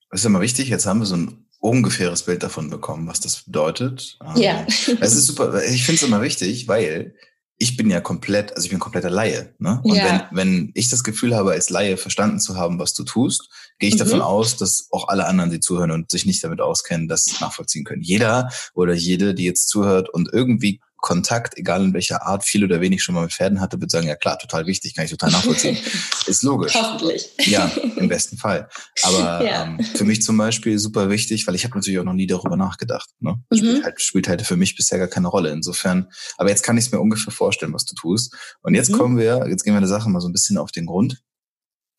das 0.09 0.21
ist 0.21 0.25
immer 0.25 0.41
wichtig, 0.41 0.67
jetzt 0.69 0.85
haben 0.85 0.99
wir 0.99 1.05
so 1.05 1.15
ein 1.15 1.46
ungefähres 1.59 2.23
Bild 2.23 2.43
davon 2.43 2.69
bekommen, 2.69 3.07
was 3.07 3.19
das 3.19 3.43
bedeutet. 3.43 4.17
Ja. 4.35 4.65
Es 4.67 5.15
ist 5.15 5.27
super. 5.27 5.63
Ich 5.63 5.85
finde 5.85 6.01
es 6.01 6.07
immer 6.07 6.21
wichtig, 6.21 6.67
weil 6.67 7.15
ich 7.59 7.75
bin 7.75 7.89
ja 7.89 8.01
komplett, 8.01 8.55
also 8.55 8.65
ich 8.65 8.69
bin 8.69 8.79
kompletter 8.79 9.09
Laie. 9.09 9.55
Ne? 9.57 9.79
Und 9.83 9.95
ja. 9.95 10.29
wenn, 10.31 10.37
wenn 10.37 10.71
ich 10.75 10.89
das 10.89 11.03
Gefühl 11.03 11.35
habe, 11.35 11.51
als 11.51 11.69
Laie 11.69 11.97
verstanden 11.97 12.39
zu 12.39 12.55
haben, 12.55 12.77
was 12.77 12.93
du 12.93 13.03
tust, 13.03 13.49
gehe 13.79 13.89
ich 13.89 13.95
mhm. 13.95 13.99
davon 13.99 14.21
aus, 14.21 14.57
dass 14.57 14.87
auch 14.91 15.07
alle 15.07 15.25
anderen, 15.25 15.49
die 15.49 15.59
zuhören 15.59 15.91
und 15.91 16.11
sich 16.11 16.25
nicht 16.25 16.43
damit 16.43 16.61
auskennen, 16.61 17.07
das 17.07 17.39
nachvollziehen 17.41 17.83
können. 17.83 18.03
Jeder 18.03 18.49
oder 18.75 18.93
jede, 18.93 19.33
die 19.33 19.45
jetzt 19.45 19.69
zuhört 19.69 20.09
und 20.09 20.29
irgendwie 20.31 20.81
Kontakt, 20.97 21.57
egal 21.57 21.83
in 21.83 21.93
welcher 21.93 22.23
Art, 22.23 22.43
viel 22.43 22.63
oder 22.63 22.81
wenig 22.81 23.03
schon 23.03 23.15
mal 23.15 23.21
mit 23.21 23.31
Pferden 23.31 23.61
hatte, 23.61 23.79
würde 23.79 23.89
sagen, 23.89 24.07
ja 24.07 24.15
klar, 24.15 24.39
total 24.39 24.65
wichtig, 24.65 24.95
kann 24.95 25.05
ich 25.05 25.11
total 25.11 25.31
nachvollziehen. 25.31 25.77
Ist 26.27 26.43
logisch. 26.43 26.73
Hoffentlich. 26.73 27.29
Ja, 27.45 27.71
im 27.95 28.07
besten 28.07 28.37
Fall. 28.37 28.67
Aber 29.03 29.43
ja. 29.45 29.63
ähm, 29.63 29.79
für 29.79 30.05
mich 30.05 30.23
zum 30.23 30.37
Beispiel 30.37 30.79
super 30.79 31.09
wichtig, 31.09 31.45
weil 31.47 31.55
ich 31.55 31.63
habe 31.63 31.75
natürlich 31.75 31.99
auch 31.99 32.03
noch 32.03 32.13
nie 32.13 32.27
darüber 32.27 32.57
nachgedacht. 32.57 33.09
Ne? 33.19 33.35
Mhm. 33.51 33.57
Spielt, 33.57 33.83
halt, 33.83 34.01
spielt 34.01 34.27
halt 34.27 34.41
für 34.41 34.55
mich 34.55 34.75
bisher 34.75 34.97
gar 34.97 35.07
keine 35.07 35.27
Rolle. 35.27 35.51
Insofern, 35.51 36.09
aber 36.37 36.49
jetzt 36.49 36.63
kann 36.63 36.77
ich 36.77 36.85
es 36.85 36.91
mir 36.91 36.99
ungefähr 36.99 37.31
vorstellen, 37.31 37.73
was 37.73 37.85
du 37.85 37.95
tust. 37.95 38.35
Und 38.61 38.73
jetzt 38.73 38.89
mhm. 38.89 38.97
kommen 38.97 39.17
wir, 39.17 39.47
jetzt 39.49 39.63
gehen 39.63 39.73
wir 39.73 39.79
der 39.79 39.87
Sache 39.87 40.09
mal 40.09 40.19
so 40.19 40.27
ein 40.27 40.33
bisschen 40.33 40.57
auf 40.57 40.71
den 40.71 40.87
Grund. 40.87 41.21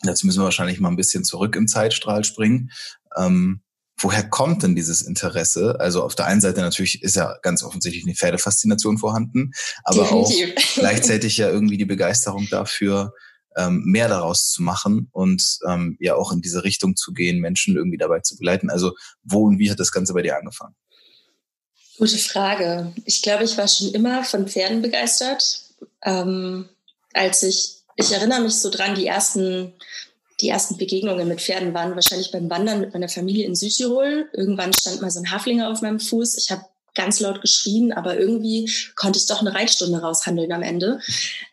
Dazu 0.00 0.26
müssen 0.26 0.40
wir 0.40 0.44
wahrscheinlich 0.44 0.80
mal 0.80 0.90
ein 0.90 0.96
bisschen 0.96 1.24
zurück 1.24 1.56
im 1.56 1.66
Zeitstrahl 1.66 2.24
springen. 2.24 2.70
Ähm, 3.16 3.62
woher 3.98 4.28
kommt 4.28 4.62
denn 4.62 4.74
dieses 4.74 5.02
Interesse? 5.02 5.76
Also 5.80 6.02
auf 6.02 6.14
der 6.14 6.26
einen 6.26 6.40
Seite 6.40 6.60
natürlich 6.60 7.02
ist 7.02 7.16
ja 7.16 7.36
ganz 7.42 7.62
offensichtlich 7.62 8.04
eine 8.04 8.14
Pferdefaszination 8.14 8.98
vorhanden, 8.98 9.52
aber 9.84 10.02
Definitiv. 10.02 10.54
auch 10.56 10.74
gleichzeitig 10.74 11.36
ja 11.36 11.48
irgendwie 11.48 11.76
die 11.76 11.84
Begeisterung 11.84 12.46
dafür, 12.50 13.12
ähm, 13.56 13.82
mehr 13.84 14.08
daraus 14.08 14.50
zu 14.50 14.62
machen 14.62 15.08
und 15.12 15.58
ähm, 15.66 15.96
ja 16.00 16.14
auch 16.14 16.32
in 16.32 16.40
diese 16.40 16.64
Richtung 16.64 16.96
zu 16.96 17.12
gehen, 17.12 17.40
Menschen 17.40 17.76
irgendwie 17.76 17.98
dabei 17.98 18.20
zu 18.20 18.36
begleiten. 18.36 18.70
Also 18.70 18.92
wo 19.24 19.44
und 19.44 19.58
wie 19.58 19.70
hat 19.70 19.80
das 19.80 19.92
Ganze 19.92 20.14
bei 20.14 20.22
dir 20.22 20.36
angefangen? 20.36 20.76
Gute 21.98 22.18
Frage. 22.18 22.92
Ich 23.04 23.22
glaube, 23.22 23.42
ich 23.42 23.58
war 23.58 23.66
schon 23.66 23.88
immer 23.88 24.22
von 24.22 24.46
Pferden 24.46 24.82
begeistert. 24.82 25.62
Ähm, 26.04 26.68
als 27.12 27.42
ich, 27.42 27.78
ich 27.96 28.12
erinnere 28.12 28.42
mich 28.42 28.54
so 28.54 28.70
dran, 28.70 28.94
die 28.94 29.06
ersten 29.06 29.72
die 30.40 30.48
ersten 30.48 30.76
Begegnungen 30.76 31.26
mit 31.26 31.40
Pferden 31.40 31.74
waren 31.74 31.94
wahrscheinlich 31.94 32.30
beim 32.30 32.48
Wandern 32.48 32.80
mit 32.80 32.92
meiner 32.92 33.08
Familie 33.08 33.46
in 33.46 33.56
Südtirol. 33.56 34.28
Irgendwann 34.32 34.72
stand 34.72 35.00
mal 35.00 35.10
so 35.10 35.20
ein 35.20 35.30
Haflinger 35.30 35.70
auf 35.70 35.82
meinem 35.82 36.00
Fuß. 36.00 36.36
Ich 36.38 36.50
habe 36.50 36.62
ganz 36.94 37.20
laut 37.20 37.40
geschrien, 37.40 37.92
aber 37.92 38.18
irgendwie 38.18 38.70
konnte 38.96 39.18
ich 39.18 39.26
doch 39.26 39.40
eine 39.40 39.54
Reitstunde 39.54 40.00
raushandeln 40.00 40.52
am 40.52 40.62
Ende. 40.62 41.00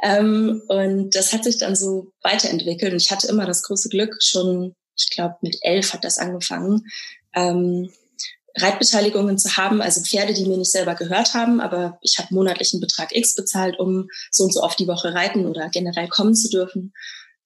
Ähm, 0.02 0.62
und 0.68 1.16
das 1.16 1.34
hat 1.34 1.44
sich 1.44 1.58
dann 1.58 1.76
so 1.76 2.12
weiterentwickelt. 2.22 2.94
Und 2.94 3.02
ich 3.02 3.12
hatte 3.12 3.28
immer 3.28 3.46
das 3.46 3.64
große 3.64 3.90
Glück, 3.90 4.16
schon, 4.22 4.76
ich 4.98 5.10
glaube, 5.10 5.36
mit 5.42 5.58
elf 5.62 5.94
hat 5.94 6.04
das 6.04 6.18
angefangen, 6.18 6.88
ähm, 7.36 7.92
Reitbeteiligungen 8.58 9.38
zu 9.38 9.58
haben, 9.58 9.82
also 9.82 10.02
Pferde, 10.02 10.34
die 10.34 10.46
mir 10.46 10.58
nicht 10.58 10.72
selber 10.72 10.96
gehört 10.96 11.34
haben, 11.34 11.60
aber 11.60 12.00
ich 12.02 12.18
habe 12.18 12.34
monatlichen 12.34 12.80
Betrag 12.80 13.14
X 13.14 13.36
bezahlt, 13.36 13.78
um 13.80 14.08
so 14.32 14.46
und 14.46 14.54
so 14.54 14.62
oft 14.62 14.80
die 14.80 14.88
Woche 14.88 15.14
reiten 15.14 15.46
oder 15.46 15.70
generell 15.70 16.08
kommen 16.08 16.36
zu 16.36 16.50
dürfen. 16.50 16.94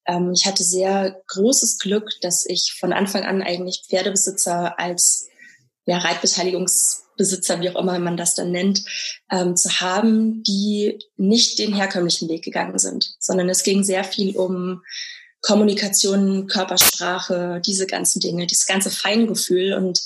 Ähm, 0.09 0.33
ich 0.33 0.45
hatte 0.45 0.63
sehr 0.63 1.21
großes 1.27 1.77
Glück, 1.77 2.09
dass 2.21 2.45
ich 2.45 2.75
von 2.79 2.91
Anfang 2.93 3.23
an 3.23 3.41
eigentlich 3.41 3.83
Pferdebesitzer 3.87 4.79
als 4.79 5.27
ja, 5.85 5.99
Reitbeteiligungsbesitzer, 5.99 7.61
wie 7.61 7.69
auch 7.69 7.79
immer 7.79 7.97
man 7.99 8.17
das 8.17 8.35
dann 8.35 8.51
nennt, 8.51 8.83
ähm, 9.31 9.55
zu 9.55 9.81
haben, 9.81 10.43
die 10.43 10.99
nicht 11.17 11.59
den 11.59 11.73
herkömmlichen 11.73 12.27
Weg 12.29 12.43
gegangen 12.43 12.79
sind, 12.79 13.11
sondern 13.19 13.49
es 13.49 13.63
ging 13.63 13.83
sehr 13.83 14.03
viel 14.03 14.35
um 14.35 14.81
Kommunikation, 15.41 16.47
Körpersprache, 16.47 17.61
diese 17.65 17.87
ganzen 17.87 18.19
Dinge, 18.19 18.45
dieses 18.45 18.65
ganze 18.65 18.89
Feingefühl 18.89 19.73
und 19.73 20.01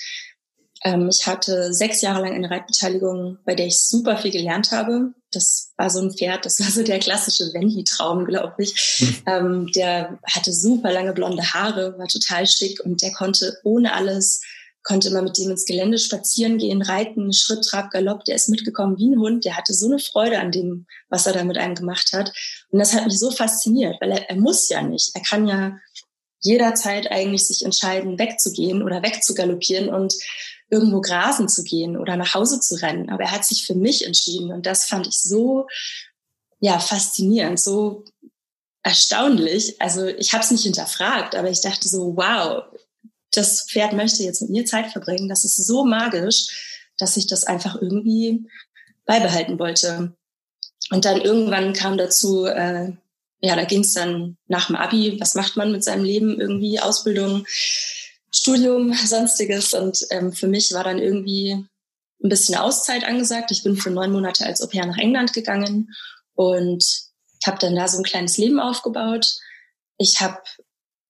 ähm, 0.84 1.10
ich 1.10 1.26
hatte 1.26 1.74
sechs 1.74 2.02
Jahre 2.02 2.22
lang 2.22 2.34
eine 2.34 2.50
Reitbeteiligung, 2.50 3.38
bei 3.46 3.56
der 3.56 3.68
ich 3.68 3.80
super 3.80 4.18
viel 4.18 4.32
gelernt 4.32 4.72
habe. 4.72 5.14
Das 5.32 5.72
war 5.78 5.90
so 5.90 6.02
ein 6.02 6.12
Pferd, 6.12 6.46
das 6.46 6.60
war 6.60 6.70
so 6.70 6.84
der 6.84 7.00
klassische 7.00 7.54
Wendy-Traum, 7.54 8.26
glaube 8.26 8.56
ich. 8.58 9.00
Mhm. 9.00 9.24
Ähm, 9.26 9.72
der 9.74 10.20
hatte 10.26 10.52
super 10.52 10.92
lange 10.92 11.14
blonde 11.14 11.54
Haare, 11.54 11.98
war 11.98 12.08
total 12.08 12.46
schick 12.46 12.82
und 12.84 13.02
der 13.02 13.14
konnte 13.14 13.58
ohne 13.64 13.94
alles, 13.94 14.42
konnte 14.84 15.08
immer 15.08 15.22
mit 15.22 15.38
dem 15.38 15.52
ins 15.52 15.66
Gelände 15.66 15.98
spazieren 15.98 16.58
gehen, 16.58 16.82
reiten, 16.82 17.32
Schritt, 17.32 17.64
Trab, 17.64 17.90
Galopp. 17.90 18.26
Der 18.26 18.36
ist 18.36 18.50
mitgekommen 18.50 18.98
wie 18.98 19.10
ein 19.10 19.20
Hund. 19.20 19.46
Der 19.46 19.56
hatte 19.56 19.74
so 19.74 19.88
eine 19.88 20.00
Freude 20.00 20.40
an 20.40 20.52
dem, 20.52 20.86
was 21.08 21.26
er 21.26 21.34
da 21.34 21.46
mit 21.46 21.58
einem 21.58 21.76
gemacht 21.76 22.12
hat. 22.12 22.34
Und 22.70 22.80
das 22.80 22.94
hat 22.94 23.06
mich 23.06 23.18
so 23.18 23.32
fasziniert, 23.32 23.96
weil 24.02 24.12
er, 24.12 24.30
er 24.30 24.36
muss 24.36 24.68
ja 24.68 24.82
nicht. 24.82 25.12
Er 25.14 25.22
kann 25.22 25.48
ja 25.48 25.78
jederzeit 26.42 27.10
eigentlich 27.10 27.48
sich 27.48 27.64
entscheiden, 27.64 28.20
wegzugehen 28.20 28.84
oder 28.84 29.02
wegzugaloppieren 29.02 29.88
und 29.88 30.14
irgendwo 30.70 31.02
grasen 31.02 31.50
zu 31.50 31.64
gehen 31.64 31.98
oder 31.98 32.16
nach 32.18 32.34
Hause 32.34 32.60
zu 32.60 32.76
rennen. 32.76 33.10
Aber 33.10 33.24
er 33.24 33.32
hat 33.32 33.46
sich 33.46 33.66
für 33.66 33.76
mich 33.76 34.06
entschieden 34.06 34.52
und 34.52 34.66
das 34.66 34.86
fand 34.86 35.08
ich 35.08 35.20
so 35.22 35.68
ja 36.60 36.80
faszinierend, 36.80 37.60
so 37.60 38.06
erstaunlich. 38.84 39.82
Also 39.82 40.06
ich 40.06 40.34
habe 40.34 40.44
es 40.44 40.52
nicht 40.52 40.64
hinterfragt, 40.64 41.36
aber 41.36 41.50
ich 41.50 41.62
dachte 41.62 41.88
so, 41.88 42.16
wow, 42.16 42.64
das 43.32 43.68
Pferd 43.70 43.94
möchte 43.94 44.24
jetzt 44.24 44.42
mit 44.42 44.52
mir 44.52 44.66
Zeit 44.66 44.92
verbringen. 44.92 45.30
Das 45.30 45.44
ist 45.44 45.58
so 45.58 45.86
magisch, 45.86 46.88
dass 46.98 47.18
ich 47.18 47.28
das 47.28 47.46
einfach 47.46 47.82
irgendwie 47.82 48.48
beibehalten 49.06 49.60
wollte. 49.60 50.16
Und 50.92 51.06
dann 51.06 51.22
irgendwann 51.22 51.74
kam 51.74 51.98
dazu, 51.98 52.46
äh, 52.46 52.92
ja, 53.40 53.56
da 53.56 53.66
ging 53.66 53.82
es 53.82 53.94
dann 53.94 54.38
nach 54.48 54.68
dem 54.68 54.76
Abi, 54.76 55.20
was 55.20 55.36
macht 55.36 55.58
man 55.58 55.72
mit 55.72 55.84
seinem 55.84 56.04
Leben 56.04 56.40
irgendwie, 56.40 56.80
Ausbildung, 56.80 57.46
Studium, 58.36 58.94
sonstiges. 58.94 59.74
Und 59.74 60.06
ähm, 60.10 60.34
für 60.34 60.48
mich 60.48 60.74
war 60.74 60.84
dann 60.84 61.00
irgendwie 61.00 61.52
ein 62.24 62.30
bisschen 62.30 62.56
Auszeit 62.56 63.04
angesagt. 63.04 63.52
Ich 63.52 63.64
bin 63.64 63.76
für 63.76 63.92
neun 63.92 64.12
Monate 64.12 64.46
als 64.46 64.62
Au 64.62 64.68
pair 64.68 64.86
nach 64.86 64.98
England 64.98 65.34
gegangen 65.34 65.94
und 66.36 66.84
habe 67.46 67.60
dann 67.60 67.76
da 67.76 67.88
so 67.88 67.98
ein 67.98 68.04
kleines 68.04 68.38
Leben 68.38 68.60
aufgebaut. 68.60 69.28
Ich 69.98 70.22
habe 70.22 70.40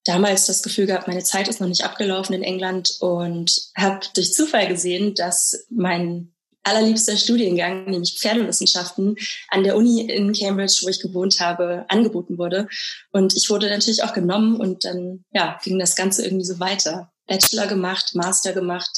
damals 0.03 0.47
das 0.47 0.63
Gefühl 0.63 0.87
gehabt, 0.87 1.07
meine 1.07 1.23
Zeit 1.23 1.47
ist 1.47 1.61
noch 1.61 1.67
nicht 1.67 1.83
abgelaufen 1.83 2.35
in 2.35 2.43
England 2.43 2.97
und 2.99 3.69
habe 3.77 4.01
durch 4.15 4.33
Zufall 4.33 4.67
gesehen, 4.67 5.15
dass 5.15 5.65
mein 5.69 6.33
allerliebster 6.63 7.17
Studiengang, 7.17 7.85
nämlich 7.85 8.17
Pferdewissenschaften, 8.19 9.17
an 9.49 9.63
der 9.63 9.75
Uni 9.75 10.01
in 10.01 10.33
Cambridge, 10.33 10.79
wo 10.83 10.89
ich 10.89 11.01
gewohnt 11.01 11.39
habe, 11.39 11.85
angeboten 11.89 12.37
wurde. 12.37 12.67
Und 13.11 13.35
ich 13.35 13.49
wurde 13.49 13.69
natürlich 13.69 14.03
auch 14.03 14.13
genommen 14.13 14.55
und 14.55 14.85
dann 14.85 15.25
ja, 15.31 15.59
ging 15.63 15.77
das 15.77 15.95
Ganze 15.95 16.23
irgendwie 16.23 16.45
so 16.45 16.59
weiter. 16.59 17.12
Bachelor 17.27 17.67
gemacht, 17.67 18.15
Master 18.15 18.53
gemacht, 18.53 18.91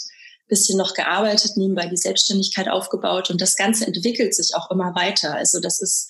bisschen 0.48 0.78
noch 0.78 0.94
gearbeitet, 0.94 1.58
nebenbei 1.58 1.88
die 1.88 1.98
Selbstständigkeit 1.98 2.70
aufgebaut 2.70 3.30
und 3.30 3.42
das 3.42 3.56
Ganze 3.56 3.88
entwickelt 3.88 4.36
sich 4.36 4.56
auch 4.56 4.70
immer 4.70 4.94
weiter. 4.96 5.36
Also 5.36 5.60
das 5.60 5.82
ist 5.82 6.08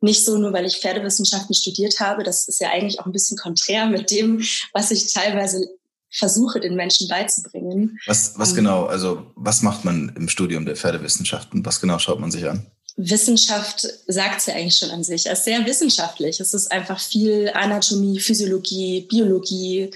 nicht 0.00 0.24
so 0.24 0.36
nur, 0.36 0.52
weil 0.52 0.66
ich 0.66 0.76
Pferdewissenschaften 0.76 1.54
studiert 1.54 1.98
habe. 1.98 2.22
Das 2.22 2.46
ist 2.46 2.60
ja 2.60 2.70
eigentlich 2.70 3.00
auch 3.00 3.06
ein 3.06 3.12
bisschen 3.12 3.36
konträr 3.36 3.86
mit 3.90 4.10
dem, 4.10 4.44
was 4.72 4.90
ich 4.90 5.12
teilweise 5.12 5.66
versuche, 6.10 6.60
den 6.60 6.76
Menschen 6.76 7.08
beizubringen. 7.08 7.98
Was, 8.06 8.38
was 8.38 8.50
ähm, 8.50 8.56
genau, 8.56 8.84
also 8.84 9.32
was 9.34 9.62
macht 9.62 9.84
man 9.84 10.12
im 10.16 10.28
Studium 10.28 10.64
der 10.64 10.76
Pferdewissenschaften? 10.76 11.66
Was 11.66 11.80
genau 11.80 11.98
schaut 11.98 12.20
man 12.20 12.30
sich 12.30 12.48
an? 12.48 12.66
Wissenschaft 12.96 13.88
sagt 14.06 14.38
es 14.38 14.46
ja 14.46 14.54
eigentlich 14.54 14.76
schon 14.76 14.90
an 14.90 15.02
sich. 15.02 15.26
Es 15.26 15.40
ist 15.40 15.44
sehr 15.46 15.66
wissenschaftlich. 15.66 16.38
Es 16.38 16.54
ist 16.54 16.70
einfach 16.70 17.00
viel 17.00 17.50
Anatomie, 17.52 18.20
Physiologie, 18.20 19.06
Biologie, 19.10 19.90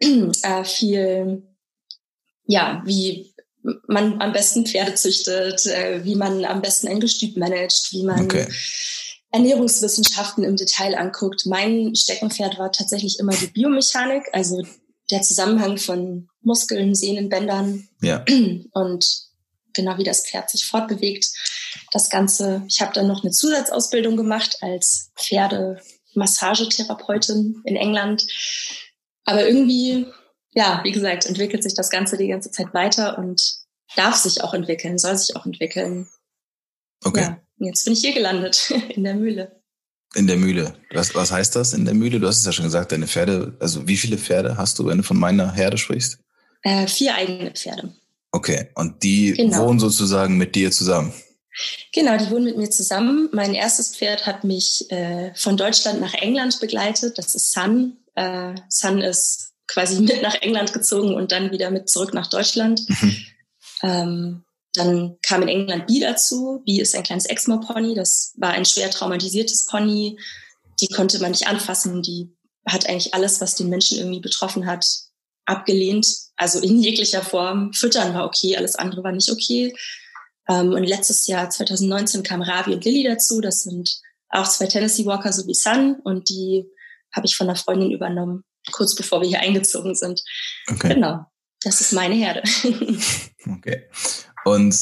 äh, 0.00 0.64
viel, 0.64 1.42
ja, 2.44 2.82
wie 2.84 3.32
man 3.86 4.20
am 4.20 4.32
besten 4.32 4.66
Pferde 4.66 4.94
züchtet, 4.94 5.66
äh, 5.66 6.04
wie 6.04 6.16
man 6.16 6.44
am 6.44 6.62
besten 6.62 6.88
ein 6.88 7.00
Gestüt 7.00 7.36
managt, 7.36 7.92
wie 7.92 8.02
man 8.02 8.24
okay. 8.24 8.46
Ernährungswissenschaften 9.30 10.42
im 10.44 10.56
Detail 10.56 10.96
anguckt. 10.96 11.46
Mein 11.46 11.94
Steckenpferd 11.94 12.58
war 12.58 12.72
tatsächlich 12.72 13.18
immer 13.18 13.32
die 13.32 13.46
Biomechanik, 13.46 14.24
also 14.32 14.62
der 15.10 15.22
Zusammenhang 15.22 15.78
von 15.78 16.28
Muskeln, 16.42 16.94
Sehnen, 16.94 17.28
Bändern 17.28 17.88
ja. 18.00 18.24
und 18.72 19.22
genau 19.72 19.98
wie 19.98 20.04
das 20.04 20.24
Pferd 20.26 20.50
sich 20.50 20.66
fortbewegt. 20.66 21.26
Das 21.92 22.10
Ganze, 22.10 22.64
ich 22.68 22.80
habe 22.80 22.92
dann 22.92 23.08
noch 23.08 23.22
eine 23.22 23.32
Zusatzausbildung 23.32 24.16
gemacht 24.16 24.58
als 24.60 25.12
Pferdemassagetherapeutin 25.16 27.62
in 27.64 27.76
England. 27.76 28.26
Aber 29.24 29.46
irgendwie, 29.46 30.06
ja, 30.52 30.80
wie 30.84 30.92
gesagt, 30.92 31.26
entwickelt 31.26 31.62
sich 31.62 31.74
das 31.74 31.90
Ganze 31.90 32.16
die 32.16 32.28
ganze 32.28 32.50
Zeit 32.50 32.74
weiter 32.74 33.18
und 33.18 33.62
darf 33.96 34.16
sich 34.16 34.42
auch 34.42 34.54
entwickeln, 34.54 34.98
soll 34.98 35.16
sich 35.16 35.36
auch 35.36 35.46
entwickeln. 35.46 36.08
Okay. 37.04 37.20
Ja, 37.20 37.40
jetzt 37.58 37.84
bin 37.84 37.92
ich 37.92 38.00
hier 38.00 38.14
gelandet, 38.14 38.70
in 38.88 39.04
der 39.04 39.14
Mühle. 39.14 39.60
In 40.14 40.26
der 40.26 40.36
Mühle. 40.36 40.74
Was, 40.92 41.14
was 41.14 41.32
heißt 41.32 41.56
das 41.56 41.72
in 41.72 41.86
der 41.86 41.94
Mühle? 41.94 42.20
Du 42.20 42.26
hast 42.26 42.38
es 42.38 42.44
ja 42.44 42.52
schon 42.52 42.66
gesagt, 42.66 42.92
deine 42.92 43.06
Pferde, 43.06 43.56
also 43.60 43.88
wie 43.88 43.96
viele 43.96 44.18
Pferde 44.18 44.58
hast 44.58 44.78
du, 44.78 44.86
wenn 44.86 44.98
du 44.98 45.04
von 45.04 45.18
meiner 45.18 45.52
Herde 45.52 45.78
sprichst? 45.78 46.18
Äh, 46.62 46.86
vier 46.86 47.14
eigene 47.14 47.50
Pferde. 47.52 47.94
Okay, 48.30 48.68
und 48.74 49.02
die 49.02 49.32
genau. 49.32 49.66
wohnen 49.66 49.78
sozusagen 49.78 50.36
mit 50.36 50.54
dir 50.54 50.70
zusammen? 50.70 51.12
Genau, 51.92 52.16
die 52.16 52.30
wohnen 52.30 52.44
mit 52.44 52.56
mir 52.56 52.70
zusammen. 52.70 53.28
Mein 53.32 53.54
erstes 53.54 53.94
Pferd 53.94 54.26
hat 54.26 54.44
mich 54.44 54.90
äh, 54.90 55.32
von 55.34 55.56
Deutschland 55.56 56.00
nach 56.00 56.14
England 56.14 56.60
begleitet. 56.60 57.18
Das 57.18 57.34
ist 57.34 57.52
Sun. 57.52 57.98
Äh, 58.14 58.54
Sun 58.68 59.00
ist 59.00 59.52
quasi 59.68 60.00
mit 60.00 60.22
nach 60.22 60.34
England 60.34 60.72
gezogen 60.72 61.14
und 61.14 61.32
dann 61.32 61.50
wieder 61.50 61.70
mit 61.70 61.88
zurück 61.88 62.14
nach 62.14 62.28
Deutschland. 62.28 62.82
Mhm. 62.88 63.16
Ähm, 63.82 64.44
dann 64.74 65.18
kam 65.22 65.42
in 65.42 65.48
England 65.48 65.86
Bee 65.86 66.00
dazu. 66.00 66.62
Bee 66.64 66.80
ist 66.80 66.94
ein 66.94 67.02
kleines 67.02 67.26
Exmoor-Pony. 67.26 67.94
Das 67.94 68.32
war 68.36 68.50
ein 68.50 68.64
schwer 68.64 68.90
traumatisiertes 68.90 69.66
Pony. 69.66 70.18
Die 70.80 70.88
konnte 70.88 71.18
man 71.18 71.32
nicht 71.32 71.46
anfassen. 71.46 72.02
Die 72.02 72.34
hat 72.66 72.88
eigentlich 72.88 73.12
alles, 73.12 73.40
was 73.40 73.54
den 73.54 73.68
Menschen 73.68 73.98
irgendwie 73.98 74.20
betroffen 74.20 74.66
hat, 74.66 74.86
abgelehnt. 75.44 76.06
Also 76.36 76.60
in 76.60 76.80
jeglicher 76.80 77.22
Form. 77.22 77.72
Füttern 77.72 78.14
war 78.14 78.24
okay, 78.24 78.56
alles 78.56 78.76
andere 78.76 79.04
war 79.04 79.12
nicht 79.12 79.30
okay. 79.30 79.74
Ähm, 80.48 80.72
und 80.72 80.84
letztes 80.84 81.26
Jahr, 81.26 81.50
2019, 81.50 82.22
kam 82.22 82.42
Ravi 82.42 82.74
und 82.74 82.84
Lilly 82.84 83.04
dazu. 83.04 83.40
Das 83.40 83.62
sind 83.62 84.00
auch 84.28 84.48
zwei 84.48 84.66
Tennessee 84.66 85.04
Walker 85.04 85.32
sowie 85.32 85.54
Sun. 85.54 85.96
Und 86.02 86.28
die 86.28 86.64
habe 87.12 87.26
ich 87.26 87.36
von 87.36 87.48
einer 87.48 87.56
Freundin 87.56 87.90
übernommen, 87.90 88.44
kurz 88.72 88.94
bevor 88.94 89.20
wir 89.20 89.28
hier 89.28 89.40
eingezogen 89.40 89.94
sind. 89.94 90.22
Okay. 90.70 90.94
Genau. 90.94 91.24
Das 91.62 91.80
ist 91.80 91.92
meine 91.92 92.14
Herde. 92.14 92.42
okay. 93.48 93.88
Und 94.44 94.74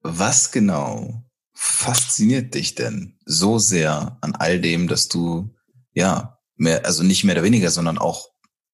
was 0.00 0.52
genau 0.52 1.24
fasziniert 1.54 2.54
dich 2.54 2.76
denn 2.76 3.18
so 3.24 3.58
sehr 3.58 4.16
an 4.20 4.36
all 4.36 4.60
dem, 4.60 4.86
dass 4.86 5.08
du 5.08 5.54
ja 5.92 6.38
mehr, 6.54 6.86
also 6.86 7.02
nicht 7.02 7.24
mehr 7.24 7.34
oder 7.34 7.42
weniger, 7.42 7.70
sondern 7.70 7.98
auch 7.98 8.30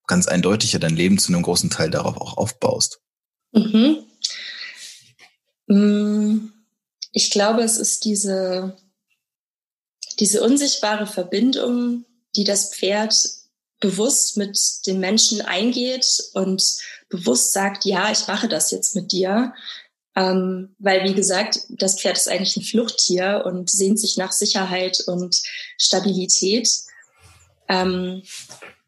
ganz 0.06 0.26
eindeutiger 0.26 0.78
dein 0.78 0.94
Leben 0.94 1.16
zu 1.16 1.32
einem 1.32 1.42
großen 1.42 1.70
Teil 1.70 1.90
darauf 1.90 2.18
auch 2.18 2.36
aufbaust? 2.36 3.00
Mhm. 3.52 4.03
Mm, 5.66 6.48
ich 7.12 7.30
glaube, 7.30 7.62
es 7.62 7.78
ist 7.78 8.04
diese, 8.04 8.76
diese 10.18 10.42
unsichtbare 10.42 11.06
Verbindung, 11.06 12.04
die 12.36 12.44
das 12.44 12.74
Pferd 12.74 13.14
bewusst 13.80 14.36
mit 14.36 14.58
den 14.86 14.98
Menschen 14.98 15.42
eingeht 15.42 16.06
und 16.32 16.62
bewusst 17.08 17.52
sagt, 17.52 17.84
ja, 17.84 18.10
ich 18.10 18.26
mache 18.26 18.48
das 18.48 18.70
jetzt 18.70 18.94
mit 18.94 19.12
dir. 19.12 19.54
Ähm, 20.16 20.74
weil, 20.78 21.04
wie 21.04 21.14
gesagt, 21.14 21.60
das 21.68 22.00
Pferd 22.00 22.16
ist 22.16 22.28
eigentlich 22.28 22.56
ein 22.56 22.62
Fluchttier 22.62 23.42
und 23.46 23.68
sehnt 23.68 23.98
sich 23.98 24.16
nach 24.16 24.32
Sicherheit 24.32 25.02
und 25.06 25.42
Stabilität. 25.76 26.68
Ähm, 27.68 28.22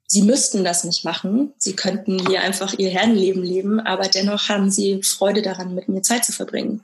sie 0.06 0.22
müssten 0.22 0.64
das 0.64 0.84
nicht 0.84 1.04
machen. 1.04 1.52
Sie 1.58 1.74
könnten 1.74 2.26
hier 2.28 2.42
einfach 2.42 2.78
ihr 2.78 2.90
Herrenleben 2.90 3.42
leben, 3.42 3.80
aber 3.80 4.08
dennoch 4.08 4.48
haben 4.48 4.70
sie 4.70 5.02
Freude 5.02 5.42
daran, 5.42 5.74
mit 5.74 5.88
mir 5.88 6.02
Zeit 6.02 6.24
zu 6.24 6.32
verbringen. 6.32 6.82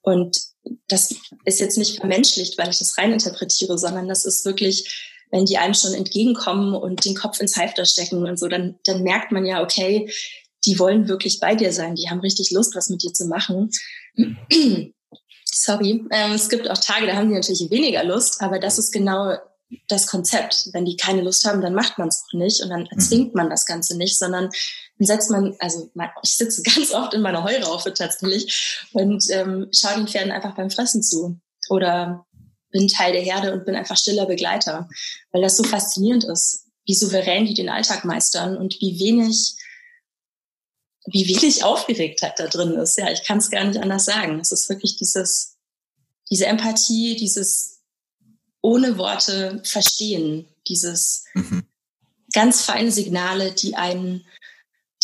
Und 0.00 0.40
das 0.88 1.14
ist 1.44 1.60
jetzt 1.60 1.78
nicht 1.78 1.96
vermenschlicht, 1.96 2.58
weil 2.58 2.70
ich 2.70 2.78
das 2.78 2.96
rein 2.98 3.12
interpretiere, 3.12 3.78
sondern 3.78 4.08
das 4.08 4.24
ist 4.24 4.44
wirklich, 4.44 5.10
wenn 5.30 5.44
die 5.44 5.58
einem 5.58 5.74
schon 5.74 5.94
entgegenkommen 5.94 6.74
und 6.74 7.04
den 7.04 7.14
Kopf 7.14 7.40
ins 7.40 7.56
Halfter 7.56 7.84
stecken 7.84 8.26
und 8.26 8.38
so, 8.38 8.48
dann, 8.48 8.78
dann 8.84 9.02
merkt 9.02 9.32
man 9.32 9.44
ja, 9.44 9.62
okay, 9.62 10.10
die 10.64 10.78
wollen 10.78 11.08
wirklich 11.08 11.40
bei 11.40 11.54
dir 11.54 11.72
sein, 11.72 11.96
die 11.96 12.08
haben 12.08 12.20
richtig 12.20 12.50
Lust, 12.52 12.74
was 12.74 12.88
mit 12.88 13.02
dir 13.02 13.12
zu 13.12 13.26
machen. 13.26 13.70
Sorry, 15.44 16.04
ähm, 16.10 16.32
es 16.32 16.48
gibt 16.48 16.70
auch 16.70 16.78
Tage, 16.78 17.06
da 17.06 17.14
haben 17.14 17.28
die 17.28 17.34
natürlich 17.34 17.70
weniger 17.70 18.04
Lust, 18.04 18.40
aber 18.40 18.58
das 18.58 18.78
ist 18.78 18.92
genau 18.92 19.36
das 19.88 20.06
Konzept. 20.06 20.68
Wenn 20.72 20.84
die 20.84 20.96
keine 20.96 21.22
Lust 21.22 21.44
haben, 21.44 21.60
dann 21.60 21.74
macht 21.74 21.98
man 21.98 22.08
es 22.08 22.24
auch 22.26 22.38
nicht 22.38 22.62
und 22.62 22.70
dann 22.70 22.82
mhm. 22.82 22.88
erzwingt 22.90 23.34
man 23.34 23.50
das 23.50 23.66
Ganze 23.66 23.96
nicht, 23.96 24.18
sondern 24.18 24.50
dann 24.98 25.06
setzt 25.06 25.30
man, 25.30 25.54
also 25.58 25.90
ich 26.22 26.36
sitze 26.36 26.62
ganz 26.62 26.92
oft 26.92 27.14
in 27.14 27.22
meiner 27.22 27.44
Heuraufe 27.44 27.92
tatsächlich 27.92 28.86
und 28.92 29.24
ähm, 29.30 29.68
schaue 29.72 29.96
den 29.96 30.08
Pferden 30.08 30.32
einfach 30.32 30.54
beim 30.54 30.70
Fressen 30.70 31.02
zu 31.02 31.38
oder 31.68 32.26
bin 32.70 32.88
Teil 32.88 33.12
der 33.12 33.22
Herde 33.22 33.52
und 33.52 33.66
bin 33.66 33.76
einfach 33.76 33.96
stiller 33.96 34.26
Begleiter, 34.26 34.88
weil 35.30 35.42
das 35.42 35.56
so 35.56 35.62
faszinierend 35.62 36.24
ist, 36.24 36.66
wie 36.86 36.94
souverän 36.94 37.46
die 37.46 37.54
den 37.54 37.68
Alltag 37.68 38.04
meistern 38.04 38.56
und 38.56 38.80
wie 38.80 38.98
wenig 38.98 39.56
wie 41.06 41.26
wenig 41.28 41.64
Aufgeregtheit 41.64 42.38
da 42.38 42.46
drin 42.46 42.72
ist. 42.72 42.98
Ja, 42.98 43.10
ich 43.10 43.24
kann 43.24 43.38
es 43.38 43.50
gar 43.50 43.64
nicht 43.64 43.80
anders 43.80 44.04
sagen. 44.04 44.38
Es 44.40 44.52
ist 44.52 44.68
wirklich 44.68 44.96
dieses, 44.96 45.56
diese 46.30 46.46
Empathie, 46.46 47.16
dieses 47.16 47.71
ohne 48.62 48.96
Worte 48.96 49.60
verstehen, 49.64 50.46
dieses 50.66 51.24
mhm. 51.34 51.64
ganz 52.32 52.62
feine 52.62 52.90
Signale, 52.90 53.52
die 53.52 53.74
einen, 53.74 54.24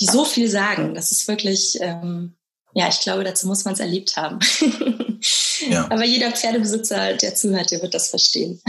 die 0.00 0.06
so 0.06 0.24
viel 0.24 0.48
sagen. 0.48 0.94
Das 0.94 1.12
ist 1.12 1.28
wirklich, 1.28 1.78
ähm, 1.80 2.36
ja, 2.74 2.88
ich 2.88 3.00
glaube, 3.00 3.24
dazu 3.24 3.46
muss 3.46 3.64
man 3.64 3.74
es 3.74 3.80
erlebt 3.80 4.16
haben. 4.16 4.38
ja. 5.68 5.84
Aber 5.90 6.04
jeder 6.04 6.30
Pferdebesitzer, 6.30 7.14
der 7.14 7.34
zuhört, 7.34 7.70
der 7.70 7.82
wird 7.82 7.94
das 7.94 8.08
verstehen. 8.08 8.62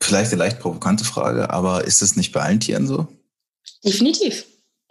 Vielleicht 0.00 0.32
eine 0.32 0.40
leicht 0.40 0.60
provokante 0.60 1.04
Frage, 1.04 1.50
aber 1.50 1.84
ist 1.84 2.02
es 2.02 2.16
nicht 2.16 2.32
bei 2.32 2.40
allen 2.40 2.60
Tieren 2.60 2.86
so? 2.86 3.08
Definitiv. 3.84 4.44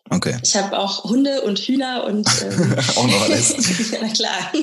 Okay. 0.09 0.37
Ich 0.43 0.55
habe 0.55 0.77
auch 0.77 1.05
Hunde 1.05 1.41
und 1.41 1.59
Hühner 1.59 2.03
und 2.03 2.27
ähm, 2.43 2.75
auch 2.95 3.07
noch 3.07 3.21
alles. 3.29 3.91
ja, 3.91 3.99
na 4.01 4.09
klar. 4.09 4.53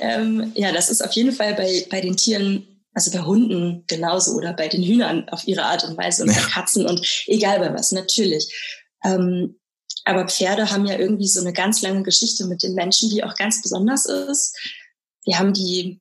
ähm, 0.00 0.52
ja, 0.54 0.72
das 0.72 0.88
ist 0.88 1.04
auf 1.04 1.12
jeden 1.12 1.32
Fall 1.32 1.54
bei, 1.54 1.86
bei 1.90 2.00
den 2.00 2.16
Tieren, 2.16 2.66
also 2.94 3.10
bei 3.10 3.24
Hunden 3.24 3.84
genauso 3.86 4.32
oder 4.32 4.52
bei 4.52 4.68
den 4.68 4.82
Hühnern 4.82 5.28
auf 5.30 5.46
ihre 5.46 5.64
Art 5.64 5.84
und 5.84 5.96
Weise 5.96 6.22
und 6.22 6.30
ja. 6.30 6.36
bei 6.36 6.48
Katzen 6.48 6.86
und 6.86 7.04
egal 7.26 7.58
bei 7.58 7.74
was, 7.74 7.92
natürlich. 7.92 8.52
Ähm, 9.04 9.56
aber 10.04 10.26
Pferde 10.26 10.70
haben 10.70 10.86
ja 10.86 10.98
irgendwie 10.98 11.28
so 11.28 11.40
eine 11.40 11.52
ganz 11.52 11.82
lange 11.82 12.02
Geschichte 12.02 12.46
mit 12.46 12.62
den 12.62 12.74
Menschen, 12.74 13.10
die 13.10 13.22
auch 13.24 13.34
ganz 13.36 13.62
besonders 13.62 14.06
ist. 14.06 14.56
Wir 15.24 15.38
haben 15.38 15.52
die 15.52 16.00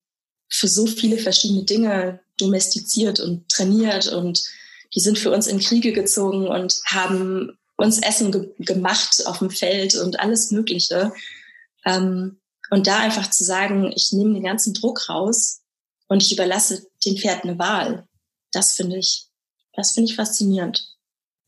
für 0.49 0.67
so 0.67 0.85
viele 0.87 1.17
verschiedene 1.17 1.63
Dinge 1.63 2.19
domestiziert 2.37 3.19
und 3.19 3.47
trainiert 3.49 4.07
und 4.07 4.43
die 4.93 4.99
sind 4.99 5.17
für 5.17 5.31
uns 5.31 5.47
in 5.47 5.59
Kriege 5.59 5.93
gezogen 5.93 6.47
und 6.47 6.81
haben 6.85 7.57
uns 7.81 7.99
Essen 7.99 8.31
ge 8.31 8.49
gemacht 8.59 9.25
auf 9.25 9.39
dem 9.39 9.49
Feld 9.49 9.95
und 9.95 10.19
alles 10.19 10.51
Mögliche. 10.51 11.13
Ähm, 11.85 12.39
und 12.69 12.87
da 12.87 12.99
einfach 12.99 13.29
zu 13.29 13.43
sagen, 13.43 13.91
ich 13.95 14.11
nehme 14.11 14.33
den 14.33 14.43
ganzen 14.43 14.73
Druck 14.73 15.09
raus 15.09 15.61
und 16.07 16.23
ich 16.23 16.31
überlasse 16.31 16.87
dem 17.05 17.17
Pferd 17.17 17.43
eine 17.43 17.59
Wahl, 17.59 18.07
das 18.51 18.73
finde 18.73 18.97
ich, 18.97 19.27
das 19.73 19.91
finde 19.91 20.09
ich 20.09 20.15
faszinierend. 20.15 20.87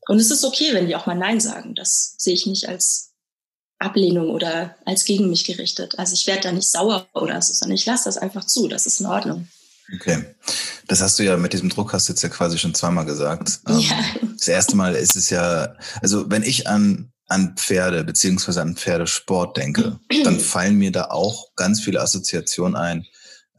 Und 0.06 0.18
es 0.18 0.30
ist 0.30 0.44
okay, 0.44 0.72
wenn 0.72 0.86
die 0.86 0.96
auch 0.96 1.06
mal 1.06 1.14
Nein 1.14 1.40
sagen. 1.40 1.74
Das 1.74 2.14
sehe 2.18 2.34
ich 2.34 2.46
nicht 2.46 2.68
als 2.68 3.12
Ablehnung 3.78 4.30
oder 4.30 4.76
als 4.84 5.04
gegen 5.04 5.30
mich 5.30 5.44
gerichtet. 5.44 5.98
Also 5.98 6.14
ich 6.14 6.26
werde 6.26 6.42
da 6.42 6.52
nicht 6.52 6.70
sauer 6.70 7.08
oder 7.14 7.40
so, 7.40 7.52
sondern 7.52 7.76
ich 7.76 7.86
lasse 7.86 8.04
das 8.04 8.18
einfach 8.18 8.44
zu. 8.44 8.68
Das 8.68 8.86
ist 8.86 9.00
in 9.00 9.06
Ordnung. 9.06 9.48
Okay. 9.92 10.24
Das 10.86 11.00
hast 11.00 11.18
du 11.18 11.22
ja 11.22 11.36
mit 11.36 11.52
diesem 11.52 11.68
Druck 11.68 11.92
hast 11.92 12.08
du 12.08 12.12
jetzt 12.12 12.22
ja 12.22 12.28
quasi 12.28 12.58
schon 12.58 12.74
zweimal 12.74 13.04
gesagt. 13.04 13.60
Ähm, 13.68 13.78
ja. 13.78 13.96
Das 14.36 14.48
erste 14.48 14.76
Mal 14.76 14.94
ist 14.94 15.16
es 15.16 15.30
ja, 15.30 15.74
also 16.00 16.30
wenn 16.30 16.42
ich 16.42 16.66
an, 16.68 17.12
an 17.28 17.56
Pferde 17.56 18.04
beziehungsweise 18.04 18.62
an 18.62 18.76
Pferdesport 18.76 19.56
denke, 19.56 19.98
dann 20.24 20.40
fallen 20.40 20.76
mir 20.76 20.92
da 20.92 21.06
auch 21.06 21.54
ganz 21.56 21.80
viele 21.80 22.00
Assoziationen 22.00 22.76
ein. 22.76 23.06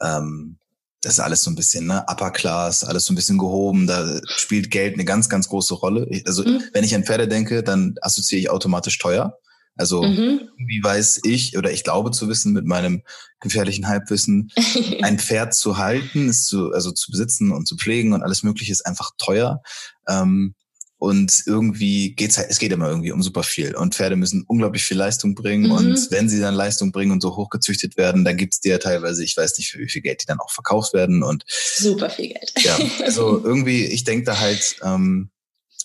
Ähm, 0.01 0.57
das 1.01 1.13
ist 1.13 1.19
alles 1.19 1.43
so 1.43 1.51
ein 1.51 1.55
bisschen, 1.55 1.85
ne, 1.85 2.03
Upper 2.07 2.31
Class, 2.31 2.83
alles 2.83 3.05
so 3.05 3.13
ein 3.13 3.15
bisschen 3.15 3.37
gehoben, 3.37 3.85
da 3.85 4.19
spielt 4.25 4.71
Geld 4.71 4.95
eine 4.95 5.05
ganz, 5.05 5.29
ganz 5.29 5.47
große 5.47 5.75
Rolle. 5.75 6.09
Also, 6.25 6.43
mhm. 6.43 6.63
wenn 6.73 6.83
ich 6.83 6.95
an 6.95 7.03
Pferde 7.03 7.27
denke, 7.27 7.61
dann 7.61 7.95
assoziiere 8.01 8.41
ich 8.41 8.49
automatisch 8.49 8.97
teuer. 8.97 9.37
Also 9.75 10.03
mhm. 10.03 10.49
wie 10.57 10.83
weiß 10.83 11.21
ich 11.23 11.57
oder 11.57 11.71
ich 11.71 11.83
glaube 11.83 12.11
zu 12.11 12.29
wissen 12.29 12.53
mit 12.53 12.65
meinem 12.65 13.03
gefährlichen 13.39 13.87
Halbwissen, 13.87 14.51
ein 15.01 15.19
Pferd 15.19 15.53
zu 15.53 15.77
halten, 15.77 16.29
ist 16.29 16.47
zu, 16.47 16.71
also 16.71 16.91
zu 16.91 17.11
besitzen 17.11 17.51
und 17.51 17.67
zu 17.67 17.75
pflegen 17.75 18.13
und 18.13 18.23
alles 18.23 18.43
Mögliche 18.43 18.71
ist 18.71 18.85
einfach 18.85 19.11
teuer. 19.17 19.61
Ähm, 20.07 20.55
und 20.97 21.43
irgendwie 21.45 22.15
geht's 22.15 22.37
halt, 22.37 22.47
es 22.49 22.57
geht 22.57 22.71
immer 22.71 22.87
irgendwie 22.87 23.11
um 23.11 23.21
super 23.21 23.43
viel. 23.43 23.75
Und 23.75 23.95
Pferde 23.95 24.15
müssen 24.15 24.43
unglaublich 24.47 24.83
viel 24.83 24.97
Leistung 24.97 25.35
bringen. 25.35 25.65
Mhm. 25.65 25.71
Und 25.71 26.11
wenn 26.11 26.29
sie 26.29 26.39
dann 26.39 26.55
Leistung 26.55 26.91
bringen 26.91 27.11
und 27.11 27.21
so 27.21 27.35
hochgezüchtet 27.35 27.97
werden, 27.97 28.23
dann 28.23 28.37
gibt's 28.37 28.61
dir 28.61 28.79
teilweise, 28.79 29.23
ich 29.23 29.35
weiß 29.35 29.57
nicht, 29.57 29.69
für 29.69 29.79
wie 29.79 29.89
viel 29.89 30.01
Geld 30.01 30.21
die 30.21 30.25
dann 30.25 30.39
auch 30.39 30.51
verkauft 30.51 30.93
werden. 30.93 31.21
Und 31.21 31.43
super 31.47 32.09
viel 32.09 32.29
Geld. 32.29 32.53
Ja, 32.59 32.77
also 33.03 33.39
irgendwie, 33.43 33.85
ich 33.85 34.05
denke 34.05 34.25
da 34.25 34.39
halt 34.39 34.77
ähm, 34.83 35.29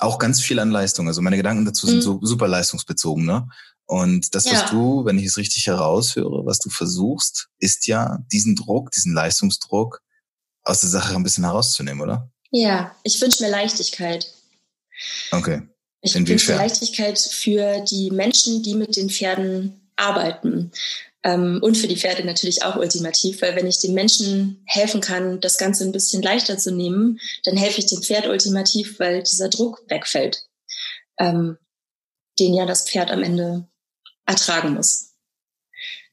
auch 0.01 0.19
ganz 0.19 0.41
viel 0.41 0.59
an 0.59 0.71
Leistung. 0.71 1.07
Also 1.09 1.23
meine 1.23 1.37
Gedanken 1.37 1.65
dazu 1.65 1.87
sind 1.87 1.97
mhm. 1.97 2.03
so 2.03 2.21
super 2.23 2.49
leistungsbezogen, 2.49 3.25
ne? 3.25 3.49
Und 3.87 4.37
das, 4.37 4.47
was 4.47 4.53
ja. 4.53 4.71
du, 4.71 5.05
wenn 5.05 5.19
ich 5.19 5.27
es 5.27 5.37
richtig 5.37 5.67
heraushöre, 5.67 6.47
was 6.47 6.61
du 6.61 6.71
versuchst, 6.71 7.49
ist 7.59 7.89
ja 7.89 8.19
diesen 8.31 8.55
Druck, 8.55 8.93
diesen 8.93 9.13
Leistungsdruck 9.13 10.01
aus 10.63 10.81
der 10.81 10.91
Sache 10.91 11.17
ein 11.17 11.25
bisschen 11.25 11.45
herauszunehmen, 11.45 12.01
oder? 12.01 12.31
Ja, 12.51 12.95
ich 13.03 13.21
wünsche 13.21 13.43
mir 13.43 13.51
Leichtigkeit. 13.51 14.33
Okay. 15.33 15.63
Ich 16.03 16.15
wünsche 16.15 16.53
mir 16.53 16.59
Leichtigkeit 16.59 17.19
für 17.19 17.81
die 17.81 18.13
Menschen, 18.13 18.63
die 18.63 18.75
mit 18.75 18.97
den 18.97 19.11
Pferden 19.11 19.91
arbeiten. 19.97 20.71
Ähm, 21.23 21.59
und 21.63 21.77
für 21.77 21.89
die 21.89 21.97
Pferde 21.97 22.25
natürlich 22.25 22.63
auch 22.63 22.77
ultimativ, 22.77 23.43
weil 23.43 23.55
wenn 23.55 23.67
ich 23.67 23.79
den 23.79 23.93
Menschen 23.93 24.63
helfen 24.67 25.01
kann, 25.01 25.41
das 25.41 25.59
Ganze 25.59 25.85
ein 25.85 25.93
bisschen 25.93 26.23
leichter 26.23 26.57
zu 26.57 26.73
nehmen, 26.73 27.21
dann 27.45 27.57
helfe 27.57 27.81
ich 27.81 27.87
dem 27.87 28.03
Pferd 28.03 28.27
ultimativ, 28.27 28.99
weil 28.99 29.23
dieser 29.23 29.49
Druck 29.51 29.83
wegfällt, 29.89 30.47
ähm, 31.19 31.59
den 32.39 32.55
ja 32.55 32.65
das 32.65 32.89
Pferd 32.89 33.11
am 33.11 33.23
Ende 33.23 33.69
ertragen 34.25 34.75
muss. 34.75 35.13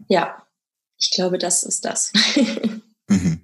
Ja, 0.09 0.45
ich 0.97 1.11
glaube, 1.11 1.37
das 1.37 1.63
ist 1.63 1.85
das. 1.85 2.11
mhm. 3.07 3.41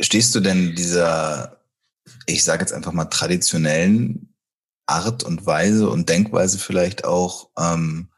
Stehst 0.00 0.34
du 0.34 0.40
denn 0.40 0.76
dieser, 0.76 1.60
ich 2.26 2.44
sage 2.44 2.60
jetzt 2.60 2.72
einfach 2.72 2.92
mal 2.92 3.06
traditionellen 3.06 4.34
Art 4.86 5.24
und 5.24 5.44
Weise 5.44 5.90
und 5.90 6.08
Denkweise 6.08 6.58
vielleicht 6.58 7.04
auch 7.04 7.50
ähm, 7.58 8.10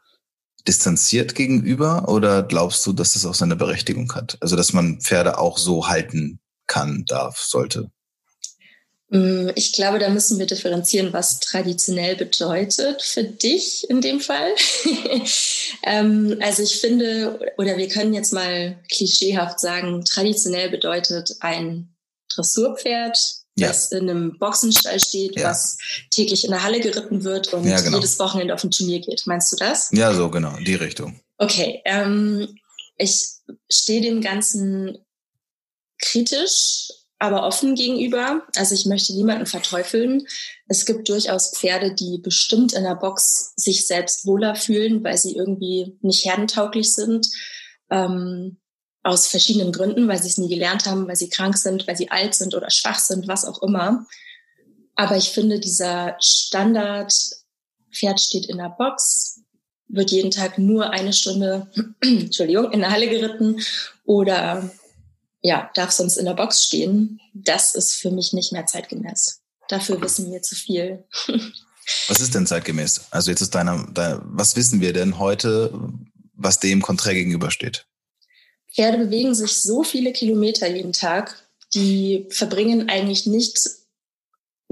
distanziert 0.66 1.35
gegenüber 1.35 2.09
oder 2.09 2.42
glaubst 2.42 2.87
du, 2.87 2.92
dass 2.92 3.14
das 3.14 3.27
auch 3.27 3.35
seine 3.35 3.57
Berechtigung 3.57 4.12
hat? 4.14 4.37
Also 4.40 4.57
dass 4.57 4.73
man 4.73 5.01
Pferde 5.01 5.38
auch 5.38 5.59
so 5.59 5.88
halten 5.88 6.40
kann, 6.66 7.05
darf, 7.07 7.38
sollte? 7.38 7.90
Mm, 9.11 9.49
ich 9.57 9.73
glaube, 9.73 9.99
da 9.99 10.09
müssen 10.09 10.38
wir 10.38 10.46
differenzieren, 10.46 11.12
was 11.12 11.40
traditionell 11.40 12.14
bedeutet 12.16 13.03
für 13.03 13.25
dich 13.25 13.88
in 13.90 14.01
dem 14.01 14.20
Fall. 14.20 14.55
ähm, 15.83 16.38
also 16.40 16.62
ich 16.62 16.81
finde, 16.81 17.53
oder 17.59 17.77
wir 17.77 17.88
können 17.88 18.14
jetzt 18.14 18.33
mal 18.33 18.79
klischeehaft 18.90 19.59
sagen, 19.59 20.05
traditionell 20.05 20.70
bedeutet 20.70 21.37
ein 21.40 21.94
Dressurpferd, 22.33 23.18
ja. 23.61 23.68
das 23.68 23.92
in 23.92 24.09
einem 24.09 24.38
Boxenstall 24.38 25.01
steht, 25.01 25.38
ja. 25.38 25.51
was 25.51 25.79
täglich 26.11 26.44
in 26.44 26.51
der 26.51 26.62
Halle 26.62 26.81
geritten 26.81 27.25
wird 27.25 27.53
und 27.53 27.66
ja, 27.66 27.81
genau. 27.81 27.99
jedes 27.99 28.18
Wochenende 28.18 28.55
auf 28.55 28.64
ein 28.64 28.70
Turnier 28.70 29.01
geht. 29.01 29.23
Meinst 29.27 29.53
du 29.53 29.57
das? 29.57 29.90
Ja, 29.92 30.12
so 30.12 30.31
genau, 30.31 30.57
die 30.59 30.75
Richtung. 30.75 31.20
Okay, 31.38 31.81
ähm, 31.85 32.49
ich 32.96 33.27
stehe 33.70 34.01
dem 34.01 34.20
Ganzen 34.20 34.99
kritisch 35.99 36.88
aber 37.20 37.46
offen 37.46 37.75
gegenüber. 37.75 38.42
Also 38.57 38.75
ich 38.75 38.87
möchte 38.87 39.14
niemanden 39.14 39.46
verteufeln. 39.46 40.27
Es 40.68 40.87
gibt 40.87 41.09
durchaus 41.09 41.53
Pferde, 41.55 41.94
die 41.94 42.18
bestimmt 42.18 42.73
in 42.73 42.83
der 42.83 42.96
Box 42.96 43.53
sich 43.57 43.87
selbst 43.87 44.27
wohler 44.27 44.55
fühlen, 44.55 45.05
weil 45.05 45.18
sie 45.18 45.37
irgendwie 45.37 45.99
nicht 46.01 46.25
herdentauglich 46.25 46.92
sind. 46.94 47.29
Ähm, 47.90 48.57
aus 49.03 49.29
verschiedenen 49.29 49.73
Gründen, 49.73 50.09
weil 50.09 50.23
sie 50.23 50.29
es 50.29 50.39
nie 50.39 50.49
gelernt 50.49 50.87
haben, 50.87 51.09
weil 51.09 51.17
sie 51.17 51.31
krank 51.31 51.57
sind, 51.57 51.87
weil 51.87 51.97
sie 51.97 52.11
alt 52.11 52.35
sind 52.35 52.55
oder 52.55 52.71
schwach 52.71 52.99
sind, 52.99 53.29
was 53.29 53.45
auch 53.45 53.63
immer. 53.63 54.07
Aber 54.95 55.17
ich 55.17 55.31
finde, 55.31 55.61
dieser 55.61 56.17
Standard, 56.21 57.15
Pferd 57.93 58.21
steht 58.21 58.47
in 58.47 58.59
der 58.59 58.75
Box, 58.77 59.41
wird 59.89 60.11
jeden 60.11 60.31
Tag 60.31 60.59
nur 60.59 60.91
eine 60.91 61.13
Stunde, 61.13 61.71
Entschuldigung, 62.01 62.71
in 62.73 62.81
der 62.81 62.91
Halle 62.91 63.09
geritten 63.09 63.61
oder 64.05 64.71
ja, 65.43 65.71
darf 65.75 65.91
sonst 65.91 66.19
in 66.19 66.27
der 66.27 66.35
Box 66.35 66.65
stehen, 66.65 67.19
das 67.33 67.75
ist 67.75 67.95
für 67.95 68.11
mich 68.11 68.33
nicht 68.33 68.53
mehr 68.53 68.67
zeitgemäß. 68.67 69.41
dafür 69.69 70.01
wissen 70.03 70.31
wir 70.31 70.43
zu 70.43 70.55
viel. 70.55 71.05
Was 72.09 72.21
ist 72.21 72.35
denn 72.35 72.47
zeitgemäß? 72.47 73.07
Also 73.11 73.31
jetzt 73.31 73.41
ist 73.41 73.55
deiner, 73.55 73.85
deiner 73.93 74.23
was 74.25 74.55
wissen 74.55 74.81
wir 74.81 74.93
denn 74.93 75.19
heute, 75.19 75.73
was 76.35 76.61
dem 76.61 76.83
konträr 76.83 77.15
gegenübersteht? 77.15 77.87
Pferde 78.75 78.99
bewegen 78.99 79.35
sich 79.35 79.53
so 79.53 79.83
viele 79.83 80.13
Kilometer 80.13 80.69
jeden 80.69 80.93
Tag, 80.93 81.43
die 81.75 82.27
verbringen 82.31 82.89
eigentlich 82.89 83.27
nicht 83.27 83.59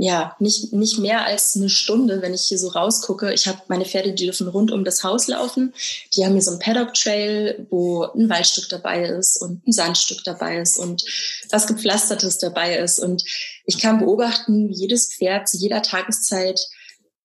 ja, 0.01 0.37
nicht, 0.39 0.73
nicht 0.73 0.99
mehr 0.99 1.25
als 1.25 1.57
eine 1.57 1.69
Stunde, 1.69 2.23
wenn 2.23 2.33
ich 2.33 2.43
hier 2.43 2.59
so 2.59 2.69
rausgucke. 2.69 3.35
Ich 3.35 3.49
habe 3.49 3.59
meine 3.67 3.85
Pferde, 3.85 4.13
die 4.13 4.27
dürfen 4.27 4.47
rund 4.47 4.71
um 4.71 4.85
das 4.85 5.03
Haus 5.03 5.27
laufen. 5.27 5.75
Die 6.15 6.25
haben 6.25 6.35
hier 6.35 6.43
so 6.43 6.53
ein 6.53 6.61
Paddock-Trail, 6.61 7.67
wo 7.69 8.05
ein 8.05 8.29
Waldstück 8.29 8.69
dabei 8.69 9.07
ist 9.07 9.43
und 9.43 9.67
ein 9.67 9.73
Sandstück 9.73 10.23
dabei 10.23 10.61
ist 10.61 10.79
und 10.79 11.05
was 11.51 11.67
gepflastertes 11.67 12.39
dabei 12.39 12.79
ist. 12.79 13.01
Und 13.01 13.25
ich 13.65 13.79
kann 13.79 13.99
beobachten, 13.99 14.69
wie 14.69 14.75
jedes 14.75 15.13
Pferd 15.13 15.49
zu 15.49 15.57
jeder 15.57 15.83
Tageszeit 15.83 16.69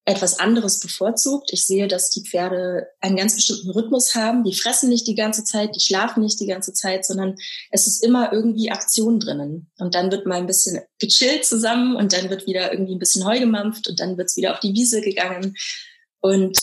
etwas 0.05 0.39
anderes 0.39 0.79
bevorzugt. 0.79 1.51
Ich 1.53 1.65
sehe, 1.65 1.87
dass 1.87 2.09
die 2.09 2.23
Pferde 2.23 2.87
einen 2.99 3.15
ganz 3.15 3.35
bestimmten 3.35 3.69
Rhythmus 3.69 4.15
haben. 4.15 4.43
Die 4.43 4.53
fressen 4.53 4.89
nicht 4.89 5.07
die 5.07 5.15
ganze 5.15 5.45
Zeit, 5.45 5.75
die 5.75 5.79
schlafen 5.79 6.21
nicht 6.21 6.39
die 6.39 6.47
ganze 6.47 6.73
Zeit, 6.73 7.05
sondern 7.05 7.35
es 7.71 7.87
ist 7.87 8.03
immer 8.03 8.33
irgendwie 8.33 8.69
Aktion 8.69 9.19
drinnen. 9.19 9.71
Und 9.77 9.95
dann 9.95 10.11
wird 10.11 10.25
mal 10.25 10.39
ein 10.39 10.47
bisschen 10.47 10.81
gechillt 10.99 11.45
zusammen 11.45 11.95
und 11.95 12.11
dann 12.11 12.29
wird 12.29 12.47
wieder 12.47 12.71
irgendwie 12.73 12.95
ein 12.95 12.99
bisschen 12.99 13.25
Heu 13.25 13.39
gemampft 13.39 13.87
und 13.87 13.99
dann 13.99 14.17
wird 14.17 14.27
es 14.29 14.35
wieder 14.35 14.53
auf 14.53 14.59
die 14.59 14.73
Wiese 14.73 14.99
gegangen. 14.99 15.55
Und 16.19 16.59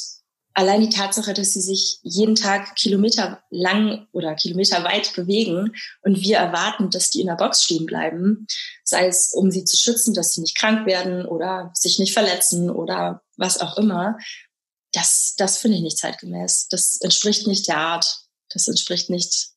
allein 0.54 0.80
die 0.80 0.90
Tatsache, 0.90 1.32
dass 1.32 1.52
sie 1.52 1.60
sich 1.60 1.98
jeden 2.02 2.34
Tag 2.34 2.76
Kilometer 2.76 3.42
lang 3.50 4.06
oder 4.12 4.34
Kilometer 4.34 4.82
weit 4.84 5.14
bewegen 5.14 5.72
und 6.02 6.20
wir 6.20 6.38
erwarten, 6.38 6.90
dass 6.90 7.10
die 7.10 7.20
in 7.20 7.28
der 7.28 7.36
Box 7.36 7.62
stehen 7.62 7.86
bleiben, 7.86 8.46
sei 8.84 9.06
es 9.06 9.32
um 9.32 9.50
sie 9.50 9.64
zu 9.64 9.76
schützen, 9.76 10.14
dass 10.14 10.34
sie 10.34 10.40
nicht 10.40 10.56
krank 10.56 10.86
werden 10.86 11.24
oder 11.24 11.70
sich 11.74 11.98
nicht 11.98 12.12
verletzen 12.12 12.70
oder 12.70 13.22
was 13.36 13.60
auch 13.60 13.76
immer, 13.76 14.18
das, 14.92 15.34
das 15.36 15.58
finde 15.58 15.76
ich 15.76 15.82
nicht 15.82 15.98
zeitgemäß. 15.98 16.68
Das 16.68 17.00
entspricht 17.00 17.46
nicht 17.46 17.68
der 17.68 17.78
Art. 17.78 18.24
Das 18.52 18.66
entspricht 18.66 19.10
nicht 19.10 19.50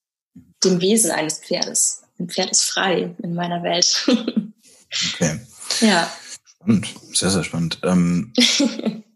dem 0.64 0.80
Wesen 0.80 1.12
eines 1.12 1.40
Pferdes. 1.40 2.04
Ein 2.20 2.30
Pferd 2.30 2.52
ist 2.52 2.64
frei 2.64 3.16
in 3.22 3.34
meiner 3.34 3.64
Welt. 3.64 4.08
okay. 5.14 5.40
Ja. 5.80 6.12
Spannend, 6.46 6.88
sehr, 7.14 7.32
sehr 7.32 7.44
spannend. 7.44 7.80
Ähm, 7.82 8.32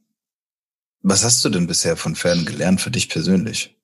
Was 1.10 1.24
hast 1.24 1.46
du 1.46 1.50
denn 1.50 1.68
bisher 1.68 1.96
von 1.96 2.18
Pferden 2.18 2.44
gelernt 2.44 2.82
für 2.82 2.92
dich 2.92 3.08
persönlich? 3.08 3.78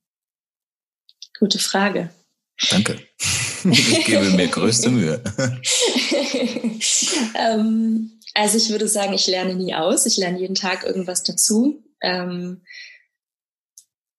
Gute 1.40 1.58
Frage. 1.58 2.10
Danke. 2.70 3.00
Ich 3.66 4.04
gebe 4.04 4.30
mir 4.32 4.50
größte 4.50 4.90
Mühe. 4.90 5.24
ähm, 7.34 8.20
also 8.34 8.58
ich 8.58 8.70
würde 8.72 8.90
sagen, 8.90 9.14
ich 9.14 9.26
lerne 9.28 9.56
nie 9.56 9.74
aus. 9.74 10.06
Ich 10.06 10.18
lerne 10.18 10.38
jeden 10.38 10.54
Tag 10.54 10.84
irgendwas 10.84 11.24
dazu. 11.24 11.82
Ähm, 12.02 12.66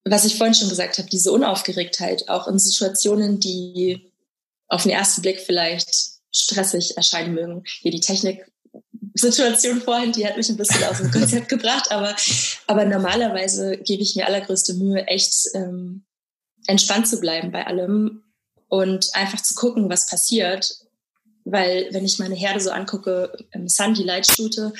was 0.03 0.25
ich 0.25 0.39
vorhin 0.39 0.55
schon 0.55 0.69
gesagt 0.69 0.97
habe, 0.97 1.07
diese 1.11 1.31
Unaufgeregtheit, 1.31 2.27
auch 2.27 2.47
in 2.47 2.57
Situationen, 2.57 3.39
die 3.39 4.11
auf 4.67 4.81
den 4.81 4.93
ersten 4.93 5.21
Blick 5.21 5.41
vielleicht 5.41 5.91
stressig 6.31 6.97
erscheinen 6.97 7.35
mögen. 7.35 7.63
Hier 7.67 7.91
die 7.91 7.99
Technik 7.99 8.51
Situation 9.15 9.81
vorhin, 9.81 10.11
die 10.11 10.27
hat 10.27 10.37
mich 10.37 10.49
ein 10.49 10.57
bisschen 10.57 10.83
aus 10.83 10.97
dem 10.97 11.09
Konzept 11.09 11.49
gebracht, 11.49 11.89
aber, 11.89 12.15
aber 12.67 12.85
normalerweise 12.85 13.77
gebe 13.77 14.03
ich 14.03 14.15
mir 14.15 14.27
allergrößte 14.27 14.73
Mühe, 14.73 15.07
echt 15.07 15.33
ähm, 15.53 16.03
entspannt 16.67 17.07
zu 17.07 17.19
bleiben 17.19 17.51
bei 17.51 17.65
allem 17.65 18.23
und 18.67 19.09
einfach 19.13 19.41
zu 19.41 19.55
gucken, 19.55 19.89
was 19.89 20.07
passiert. 20.07 20.79
Weil 21.45 21.87
wenn 21.91 22.03
ich 22.03 22.19
meine 22.19 22.35
Herde 22.35 22.59
so 22.59 22.71
angucke, 22.71 23.31
ähm, 23.53 23.67
Sandy 23.67 24.03
Leitstute, 24.03 24.73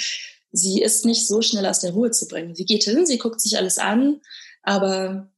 sie 0.51 0.81
ist 0.81 1.05
nicht 1.05 1.27
so 1.27 1.41
schnell 1.41 1.65
aus 1.65 1.79
der 1.79 1.91
Ruhe 1.91 2.11
zu 2.11 2.27
bringen. 2.27 2.55
Sie 2.55 2.65
geht 2.65 2.83
hin, 2.83 3.05
sie 3.05 3.17
guckt 3.17 3.39
sich 3.39 3.57
alles 3.57 3.77
an, 3.77 4.19
aber 4.63 5.29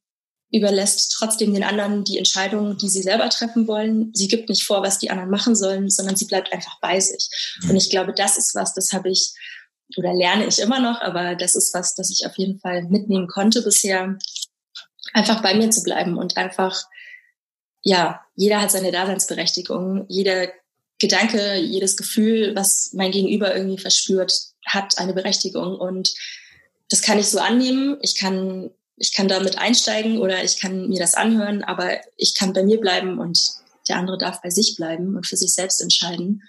überlässt 0.52 1.14
trotzdem 1.18 1.54
den 1.54 1.64
anderen 1.64 2.04
die 2.04 2.18
Entscheidungen, 2.18 2.78
die 2.78 2.90
sie 2.90 3.02
selber 3.02 3.30
treffen 3.30 3.68
wollen. 3.68 4.12
Sie 4.14 4.28
gibt 4.28 4.50
nicht 4.50 4.64
vor, 4.64 4.82
was 4.82 5.00
die 5.00 5.10
anderen 5.10 5.30
machen 5.30 5.56
sollen, 5.56 5.90
sondern 5.90 6.16
sie 6.16 6.26
bleibt 6.26 6.54
einfach 6.54 6.80
bei 6.80 7.00
sich. 7.00 7.30
Und 7.68 7.76
ich 7.76 7.90
glaube, 7.90 8.14
das 8.14 8.38
ist 8.38 8.56
was, 8.56 8.74
das 8.74 8.94
habe 8.94 9.10
ich 9.10 9.34
oder 9.96 10.14
lerne 10.14 10.46
ich 10.46 10.60
immer 10.60 10.80
noch, 10.80 11.02
aber 11.02 11.36
das 11.36 11.56
ist 11.56 11.74
was, 11.74 11.96
das 11.96 12.12
ich 12.12 12.26
auf 12.26 12.38
jeden 12.38 12.60
Fall 12.60 12.84
mitnehmen 12.84 13.28
konnte 13.28 13.62
bisher, 13.62 14.18
einfach 15.14 15.42
bei 15.42 15.54
mir 15.54 15.70
zu 15.70 15.82
bleiben 15.82 16.18
und 16.18 16.36
einfach, 16.36 16.84
ja, 17.84 18.22
jeder 18.36 18.62
hat 18.62 18.72
seine 18.72 18.92
Daseinsberechtigung, 18.92 20.06
jeder 20.10 20.50
Gedanke, 21.00 21.56
jedes 21.56 21.96
Gefühl, 21.96 22.56
was 22.56 22.92
mein 22.94 23.12
Gegenüber 23.12 23.56
irgendwie 23.56 23.78
verspürt, 23.78 24.34
hat 24.66 24.98
eine 24.98 25.14
Berechtigung 25.14 25.78
und 25.78 26.14
das 26.90 27.02
kann 27.02 27.20
ich 27.20 27.28
so 27.28 27.40
annehmen. 27.40 27.98
Ich 28.02 28.18
kann 28.18 28.72
ich 28.98 29.14
kann 29.14 29.28
damit 29.28 29.58
einsteigen 29.58 30.18
oder 30.18 30.44
ich 30.44 30.60
kann 30.60 30.90
mir 30.90 31.00
das 31.00 31.14
anhören, 31.14 31.64
aber 31.64 31.98
ich 32.18 32.34
kann 32.36 32.54
bei 32.54 32.64
mir 32.64 32.80
bleiben 32.80 33.20
und 33.20 33.40
der 33.88 33.98
andere 33.98 34.18
darf 34.18 34.42
bei 34.42 34.50
sich 34.50 34.76
bleiben 34.76 35.16
und 35.16 35.26
für 35.26 35.38
sich 35.38 35.54
selbst 35.54 35.82
entscheiden. 35.82 36.44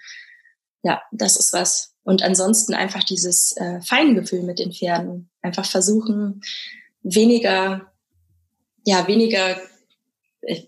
Ja, 0.83 1.01
das 1.11 1.37
ist 1.37 1.53
was. 1.53 1.93
Und 2.03 2.23
ansonsten 2.23 2.73
einfach 2.73 3.03
dieses 3.03 3.55
äh, 3.57 3.81
Feingefühl 3.81 4.41
mit 4.41 4.59
den 4.59 4.73
Pferden. 4.73 5.29
Einfach 5.41 5.65
versuchen, 5.65 6.41
weniger, 7.03 7.91
ja, 8.83 9.07
weniger, 9.07 9.57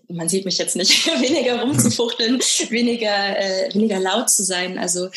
man 0.08 0.28
sieht 0.28 0.44
mich 0.44 0.58
jetzt 0.58 0.76
nicht, 0.76 1.06
weniger 1.20 1.62
rumzufuchteln, 1.62 2.38
weniger, 2.70 3.38
äh, 3.38 3.74
weniger 3.74 3.98
laut 3.98 4.30
zu 4.30 4.44
sein, 4.44 4.78
also 4.78 5.10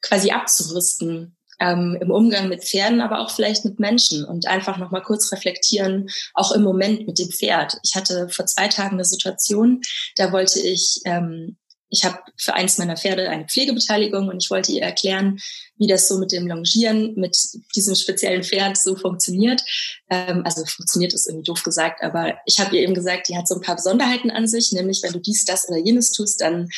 quasi 0.00 0.30
abzurüsten 0.30 1.35
ähm, 1.60 1.96
im 2.00 2.10
Umgang 2.10 2.48
mit 2.48 2.64
Pferden, 2.64 3.00
aber 3.00 3.20
auch 3.20 3.30
vielleicht 3.30 3.64
mit 3.64 3.80
Menschen 3.80 4.24
und 4.24 4.46
einfach 4.46 4.78
nochmal 4.78 5.02
kurz 5.02 5.30
reflektieren, 5.32 6.08
auch 6.34 6.52
im 6.52 6.62
Moment 6.62 7.06
mit 7.06 7.18
dem 7.18 7.30
Pferd. 7.30 7.78
Ich 7.82 7.94
hatte 7.94 8.28
vor 8.28 8.46
zwei 8.46 8.68
Tagen 8.68 8.94
eine 8.94 9.04
Situation, 9.04 9.80
da 10.16 10.32
wollte 10.32 10.60
ich, 10.60 11.00
ähm, 11.04 11.56
ich 11.88 12.04
habe 12.04 12.18
für 12.36 12.54
eins 12.54 12.78
meiner 12.78 12.96
Pferde 12.96 13.28
eine 13.30 13.46
Pflegebeteiligung 13.46 14.28
und 14.28 14.42
ich 14.42 14.50
wollte 14.50 14.72
ihr 14.72 14.82
erklären, 14.82 15.38
wie 15.78 15.86
das 15.86 16.08
so 16.08 16.18
mit 16.18 16.32
dem 16.32 16.46
Longieren 16.46 17.14
mit 17.14 17.36
diesem 17.74 17.94
speziellen 17.94 18.42
Pferd 18.42 18.76
so 18.76 18.96
funktioniert. 18.96 19.62
Ähm, 20.10 20.42
also 20.44 20.64
funktioniert 20.64 21.14
ist 21.14 21.28
irgendwie 21.28 21.46
doof 21.46 21.62
gesagt, 21.62 22.02
aber 22.02 22.34
ich 22.44 22.58
habe 22.58 22.76
ihr 22.76 22.82
eben 22.82 22.94
gesagt, 22.94 23.28
die 23.28 23.36
hat 23.36 23.46
so 23.46 23.54
ein 23.54 23.60
paar 23.60 23.76
Besonderheiten 23.76 24.30
an 24.30 24.48
sich, 24.48 24.72
nämlich 24.72 25.02
wenn 25.02 25.12
du 25.12 25.20
dies, 25.20 25.44
das 25.44 25.68
oder 25.68 25.78
jenes 25.78 26.12
tust, 26.12 26.40
dann 26.40 26.68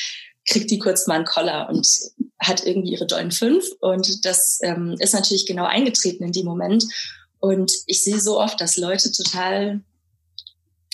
kriegt 0.46 0.70
die 0.70 0.78
kurz 0.78 1.06
mal 1.06 1.16
einen 1.16 1.24
Koller 1.24 1.68
und 1.68 1.86
hat 2.38 2.64
irgendwie 2.66 2.92
ihre 2.92 3.06
dollen 3.06 3.32
fünf. 3.32 3.64
Und 3.80 4.24
das 4.24 4.58
ähm, 4.62 4.96
ist 4.98 5.14
natürlich 5.14 5.46
genau 5.46 5.64
eingetreten 5.64 6.24
in 6.24 6.32
dem 6.32 6.46
Moment. 6.46 6.84
Und 7.40 7.72
ich 7.86 8.02
sehe 8.02 8.20
so 8.20 8.40
oft, 8.40 8.60
dass 8.60 8.76
Leute 8.76 9.12
total 9.12 9.80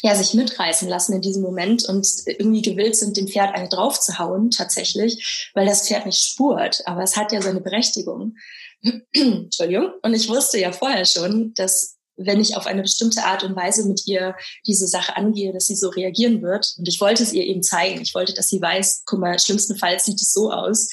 ja, 0.03 0.15
sich 0.15 0.35
mitreißen 0.35 0.87
lassen 0.87 1.15
in 1.15 1.23
diesem 1.23 1.43
Moment 1.43 1.89
und 1.89 2.07
irgendwie 2.27 2.61
gewillt 2.61 2.95
sind, 2.95 3.17
dem 3.17 3.27
Pferd 3.27 3.55
eine 3.55 3.71
draufzuhauen, 3.71 4.51
tatsächlich, 4.51 5.51
weil 5.55 5.65
das 5.65 5.89
Pferd 5.89 6.05
nicht 6.05 6.23
spurt. 6.23 6.83
Aber 6.85 7.03
es 7.03 7.17
hat 7.17 7.33
ja 7.33 7.41
seine 7.41 7.63
Berechtigung. 7.63 8.37
Entschuldigung. 9.15 9.93
Und 10.03 10.13
ich 10.13 10.29
wusste 10.29 10.59
ja 10.59 10.73
vorher 10.73 11.07
schon, 11.07 11.55
dass 11.55 11.97
wenn 12.17 12.41
ich 12.41 12.57
auf 12.57 12.67
eine 12.67 12.83
bestimmte 12.83 13.25
Art 13.25 13.45
und 13.45 13.57
Weise 13.57 13.89
mit 13.89 14.07
ihr 14.07 14.37
diese 14.67 14.87
Sache 14.87 15.17
angehe, 15.17 15.53
dass 15.53 15.67
sie 15.67 15.75
so 15.75 15.89
reagieren 15.89 16.43
wird. 16.43 16.75
Und 16.79 16.87
ich 16.87 17.01
wollte 17.01 17.23
es 17.23 17.33
ihr 17.33 17.45
eben 17.45 17.63
zeigen. 17.63 18.03
Ich 18.03 18.15
wollte, 18.15 18.35
dass 18.35 18.49
sie 18.49 18.61
weiß, 18.61 19.03
guck 19.07 19.21
mal, 19.21 19.39
schlimmstenfalls 19.39 20.05
sieht 20.05 20.21
es 20.21 20.33
so 20.33 20.53
aus. 20.53 20.91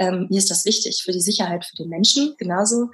Ähm, 0.00 0.28
mir 0.30 0.38
ist 0.38 0.50
das 0.50 0.64
wichtig 0.64 1.02
für 1.04 1.12
die 1.12 1.20
Sicherheit 1.20 1.66
für 1.66 1.76
den 1.76 1.90
Menschen, 1.90 2.34
genauso. 2.38 2.88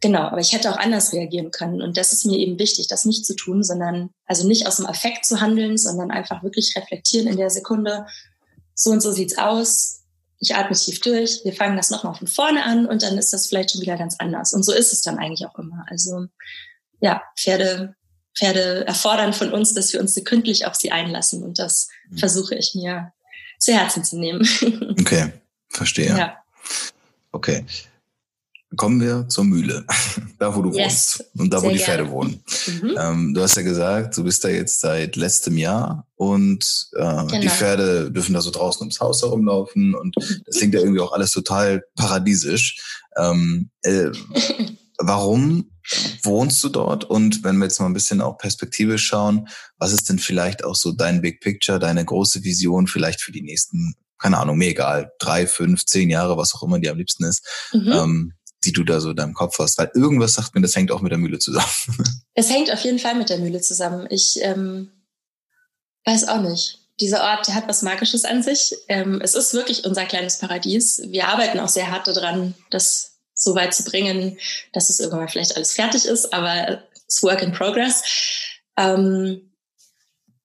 Genau, 0.00 0.20
aber 0.20 0.40
ich 0.40 0.52
hätte 0.52 0.70
auch 0.70 0.76
anders 0.76 1.14
reagieren 1.14 1.50
können. 1.50 1.80
Und 1.80 1.96
das 1.96 2.12
ist 2.12 2.26
mir 2.26 2.38
eben 2.38 2.58
wichtig, 2.58 2.86
das 2.86 3.06
nicht 3.06 3.24
zu 3.24 3.34
tun, 3.34 3.64
sondern 3.64 4.10
also 4.26 4.46
nicht 4.46 4.66
aus 4.66 4.76
dem 4.76 4.86
Affekt 4.86 5.24
zu 5.24 5.40
handeln, 5.40 5.78
sondern 5.78 6.10
einfach 6.10 6.42
wirklich 6.42 6.76
reflektieren 6.76 7.26
in 7.26 7.38
der 7.38 7.48
Sekunde. 7.48 8.06
So 8.74 8.90
und 8.90 9.00
so 9.00 9.10
sieht's 9.10 9.38
aus. 9.38 10.02
Ich 10.38 10.54
atme 10.54 10.76
tief 10.76 11.00
durch. 11.00 11.40
Wir 11.44 11.54
fangen 11.54 11.78
das 11.78 11.90
nochmal 11.90 12.14
von 12.14 12.28
vorne 12.28 12.62
an 12.62 12.86
und 12.86 13.02
dann 13.02 13.16
ist 13.16 13.32
das 13.32 13.46
vielleicht 13.46 13.72
schon 13.72 13.80
wieder 13.80 13.96
ganz 13.96 14.16
anders. 14.18 14.52
Und 14.52 14.64
so 14.64 14.72
ist 14.72 14.92
es 14.92 15.00
dann 15.00 15.18
eigentlich 15.18 15.48
auch 15.48 15.58
immer. 15.58 15.86
Also 15.88 16.26
ja, 17.00 17.22
Pferde, 17.36 17.96
Pferde 18.36 18.86
erfordern 18.86 19.32
von 19.32 19.52
uns, 19.52 19.72
dass 19.72 19.94
wir 19.94 20.00
uns 20.00 20.12
sekündlich 20.12 20.66
auf 20.66 20.74
sie 20.74 20.92
einlassen. 20.92 21.42
Und 21.42 21.58
das 21.58 21.88
mhm. 22.10 22.18
versuche 22.18 22.54
ich 22.54 22.74
mir 22.74 23.12
zu 23.58 23.72
Herzen 23.72 24.04
zu 24.04 24.18
nehmen. 24.18 24.46
Okay, 25.00 25.32
verstehe. 25.68 26.16
Ja. 26.16 26.36
Okay. 27.32 27.64
Kommen 28.76 29.00
wir 29.00 29.26
zur 29.28 29.44
Mühle, 29.44 29.86
da 30.38 30.54
wo 30.54 30.60
du 30.60 30.76
yes. 30.76 31.18
wohnst 31.18 31.30
und 31.38 31.52
da 31.52 31.60
Sehr 31.60 31.68
wo 31.68 31.72
die 31.72 31.78
Pferde 31.78 32.02
gerne. 32.02 32.16
wohnen. 32.16 32.44
Mhm. 32.66 32.98
Ähm, 32.98 33.34
du 33.34 33.40
hast 33.40 33.56
ja 33.56 33.62
gesagt, 33.62 34.16
du 34.16 34.24
bist 34.24 34.44
da 34.44 34.50
jetzt 34.50 34.80
seit 34.80 35.16
letztem 35.16 35.56
Jahr 35.56 36.06
und 36.16 36.90
äh, 36.94 37.00
genau. 37.00 37.40
die 37.40 37.48
Pferde 37.48 38.10
dürfen 38.10 38.34
da 38.34 38.42
so 38.42 38.50
draußen 38.50 38.82
ums 38.82 39.00
Haus 39.00 39.22
herumlaufen 39.22 39.94
und 39.94 40.14
das 40.16 40.56
klingt 40.58 40.74
ja 40.74 40.80
irgendwie 40.80 41.00
auch 41.00 41.12
alles 41.12 41.32
total 41.32 41.82
paradiesisch. 41.96 43.00
Ähm, 43.16 43.70
äh, 43.82 44.10
warum 44.98 45.70
wohnst 46.22 46.62
du 46.62 46.68
dort? 46.68 47.04
Und 47.04 47.44
wenn 47.44 47.56
wir 47.56 47.64
jetzt 47.64 47.80
mal 47.80 47.86
ein 47.86 47.94
bisschen 47.94 48.20
auch 48.20 48.36
Perspektive 48.36 48.98
schauen, 48.98 49.48
was 49.78 49.92
ist 49.92 50.08
denn 50.08 50.18
vielleicht 50.18 50.64
auch 50.64 50.74
so 50.74 50.92
dein 50.92 51.22
Big 51.22 51.40
Picture, 51.40 51.78
deine 51.78 52.04
große 52.04 52.44
Vision 52.44 52.86
vielleicht 52.86 53.20
für 53.20 53.32
die 53.32 53.42
nächsten, 53.42 53.94
keine 54.18 54.38
Ahnung, 54.38 54.58
mir 54.58 54.70
egal, 54.70 55.12
drei, 55.18 55.46
fünf, 55.46 55.84
zehn 55.86 56.10
Jahre, 56.10 56.36
was 56.36 56.54
auch 56.54 56.62
immer 56.62 56.78
dir 56.78 56.92
am 56.92 56.98
liebsten 56.98 57.24
ist. 57.24 57.46
Mhm. 57.72 57.92
Ähm, 57.92 58.32
die 58.64 58.72
du 58.72 58.84
da 58.84 59.00
so 59.00 59.10
in 59.10 59.16
deinem 59.16 59.34
Kopf 59.34 59.58
hast? 59.58 59.78
Weil 59.78 59.90
irgendwas 59.94 60.34
sagt 60.34 60.54
mir, 60.54 60.60
das 60.60 60.74
hängt 60.74 60.90
auch 60.90 61.00
mit 61.00 61.12
der 61.12 61.18
Mühle 61.18 61.38
zusammen. 61.38 61.68
Es 62.34 62.50
hängt 62.50 62.72
auf 62.72 62.80
jeden 62.80 63.00
Fall 63.00 63.16
mit 63.16 63.30
der 63.30 63.38
Mühle 63.38 63.60
zusammen. 63.60 64.06
Ich 64.10 64.38
ähm, 64.42 64.92
weiß 66.04 66.28
auch 66.28 66.40
nicht. 66.40 66.78
Dieser 67.00 67.22
Ort 67.22 67.48
der 67.48 67.56
hat 67.56 67.68
was 67.68 67.82
Magisches 67.82 68.24
an 68.24 68.44
sich. 68.44 68.76
Ähm, 68.86 69.20
es 69.20 69.34
ist 69.34 69.54
wirklich 69.54 69.84
unser 69.84 70.04
kleines 70.04 70.38
Paradies. 70.38 71.02
Wir 71.06 71.26
arbeiten 71.26 71.58
auch 71.58 71.68
sehr 71.68 71.90
hart 71.90 72.06
daran, 72.06 72.54
das 72.70 73.18
so 73.34 73.56
weit 73.56 73.74
zu 73.74 73.82
bringen, 73.82 74.38
dass 74.72 74.88
es 74.88 75.00
irgendwann 75.00 75.28
vielleicht 75.28 75.56
alles 75.56 75.72
fertig 75.72 76.06
ist, 76.06 76.32
aber 76.32 76.82
es 77.08 77.22
Work 77.24 77.42
in 77.42 77.52
Progress. 77.52 78.04
Ähm, 78.76 79.52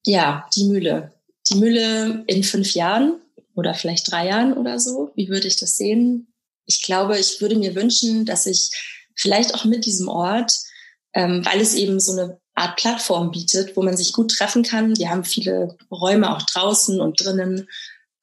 ja, 0.04 0.48
die 0.56 0.66
Mühle. 0.66 1.14
Die 1.50 1.56
Mühle 1.56 2.24
in 2.26 2.44
fünf 2.44 2.74
Jahren 2.74 3.20
oder 3.56 3.74
vielleicht 3.74 4.12
drei 4.12 4.28
Jahren 4.28 4.54
oder 4.54 4.80
so. 4.80 5.12
Wie 5.16 5.30
würde 5.30 5.48
ich 5.48 5.58
das 5.58 5.78
sehen? 5.78 6.34
Ich 6.66 6.82
glaube, 6.82 7.20
ich 7.20 7.42
würde 7.42 7.56
mir 7.56 7.76
wünschen, 7.76 8.26
dass 8.26 8.46
ich 8.46 8.70
vielleicht 9.16 9.54
auch 9.54 9.66
mit 9.66 9.86
diesem 9.86 10.08
Ort, 10.08 10.54
ähm, 11.14 11.46
weil 11.46 11.62
es 11.62 11.76
eben 11.76 12.00
so 12.00 12.14
eine 12.14 12.40
Art 12.56 12.78
Plattform 12.78 13.32
bietet, 13.32 13.76
wo 13.76 13.84
man 13.84 13.98
sich 13.98 14.14
gut 14.14 14.32
treffen 14.32 14.64
kann. 14.64 14.98
Wir 14.98 15.10
haben 15.10 15.24
viele 15.24 15.78
Räume 15.92 16.36
auch 16.36 16.42
draußen 16.42 17.00
und 17.02 17.24
drinnen 17.24 17.68